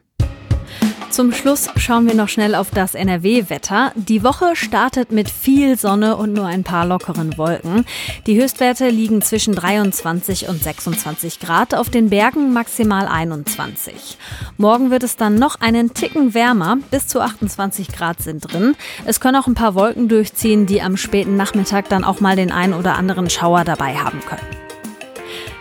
Zum 1.17 1.33
Schluss 1.33 1.67
schauen 1.77 2.05
wir 2.05 2.13
noch 2.13 2.29
schnell 2.29 2.53
auf 2.53 2.69
das 2.69 2.93
NRW-Wetter. 2.93 3.91
Die 3.95 4.23
Woche 4.23 4.55
startet 4.55 5.11
mit 5.11 5.31
viel 5.31 5.75
Sonne 5.75 6.15
und 6.15 6.31
nur 6.31 6.45
ein 6.45 6.63
paar 6.63 6.85
lockeren 6.85 7.39
Wolken. 7.39 7.85
Die 8.27 8.39
Höchstwerte 8.39 8.89
liegen 8.89 9.23
zwischen 9.23 9.55
23 9.55 10.47
und 10.47 10.61
26 10.61 11.39
Grad, 11.39 11.73
auf 11.73 11.89
den 11.89 12.11
Bergen 12.11 12.53
maximal 12.53 13.07
21. 13.07 14.19
Morgen 14.57 14.91
wird 14.91 15.01
es 15.01 15.15
dann 15.15 15.33
noch 15.33 15.59
einen 15.59 15.95
Ticken 15.95 16.35
wärmer, 16.35 16.77
bis 16.91 17.07
zu 17.07 17.19
28 17.19 17.87
Grad 17.87 18.21
sind 18.21 18.53
drin. 18.53 18.75
Es 19.07 19.19
können 19.19 19.37
auch 19.37 19.47
ein 19.47 19.55
paar 19.55 19.73
Wolken 19.73 20.09
durchziehen, 20.09 20.67
die 20.67 20.83
am 20.83 20.97
späten 20.97 21.35
Nachmittag 21.35 21.89
dann 21.89 22.03
auch 22.03 22.19
mal 22.19 22.35
den 22.35 22.51
ein 22.51 22.75
oder 22.75 22.95
anderen 22.95 23.31
Schauer 23.31 23.63
dabei 23.63 23.95
haben 23.95 24.19
können. 24.19 24.66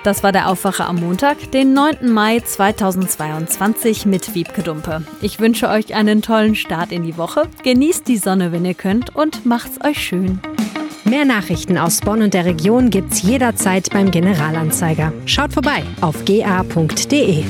Das 0.06 0.22
war 0.22 0.30
der 0.30 0.48
Aufwacher 0.48 0.86
am 0.86 1.00
Montag, 1.00 1.50
den 1.50 1.72
9. 1.72 2.12
Mai 2.12 2.38
2022 2.38 4.06
mit 4.06 4.36
Wiebke 4.36 4.62
Dumpe. 4.62 5.02
Ich 5.20 5.40
wünsche 5.40 5.68
euch 5.68 5.96
einen 5.96 6.22
tollen 6.22 6.54
Start 6.54 6.92
in 6.92 7.02
die 7.02 7.18
Woche. 7.18 7.48
Genießt 7.64 8.06
die 8.06 8.16
Sonne, 8.16 8.52
wenn 8.52 8.64
ihr 8.64 8.74
könnt 8.74 9.16
und 9.16 9.44
macht's 9.44 9.84
euch 9.84 10.00
schön. 10.00 10.38
Mehr 11.02 11.24
Nachrichten 11.24 11.76
aus 11.76 12.02
Bonn 12.02 12.22
und 12.22 12.34
der 12.34 12.44
Region 12.44 12.90
gibt's 12.90 13.22
jederzeit 13.22 13.90
beim 13.90 14.12
Generalanzeiger. 14.12 15.12
Schaut 15.24 15.52
vorbei 15.52 15.82
auf 16.00 16.24
ga.de. 16.24 17.42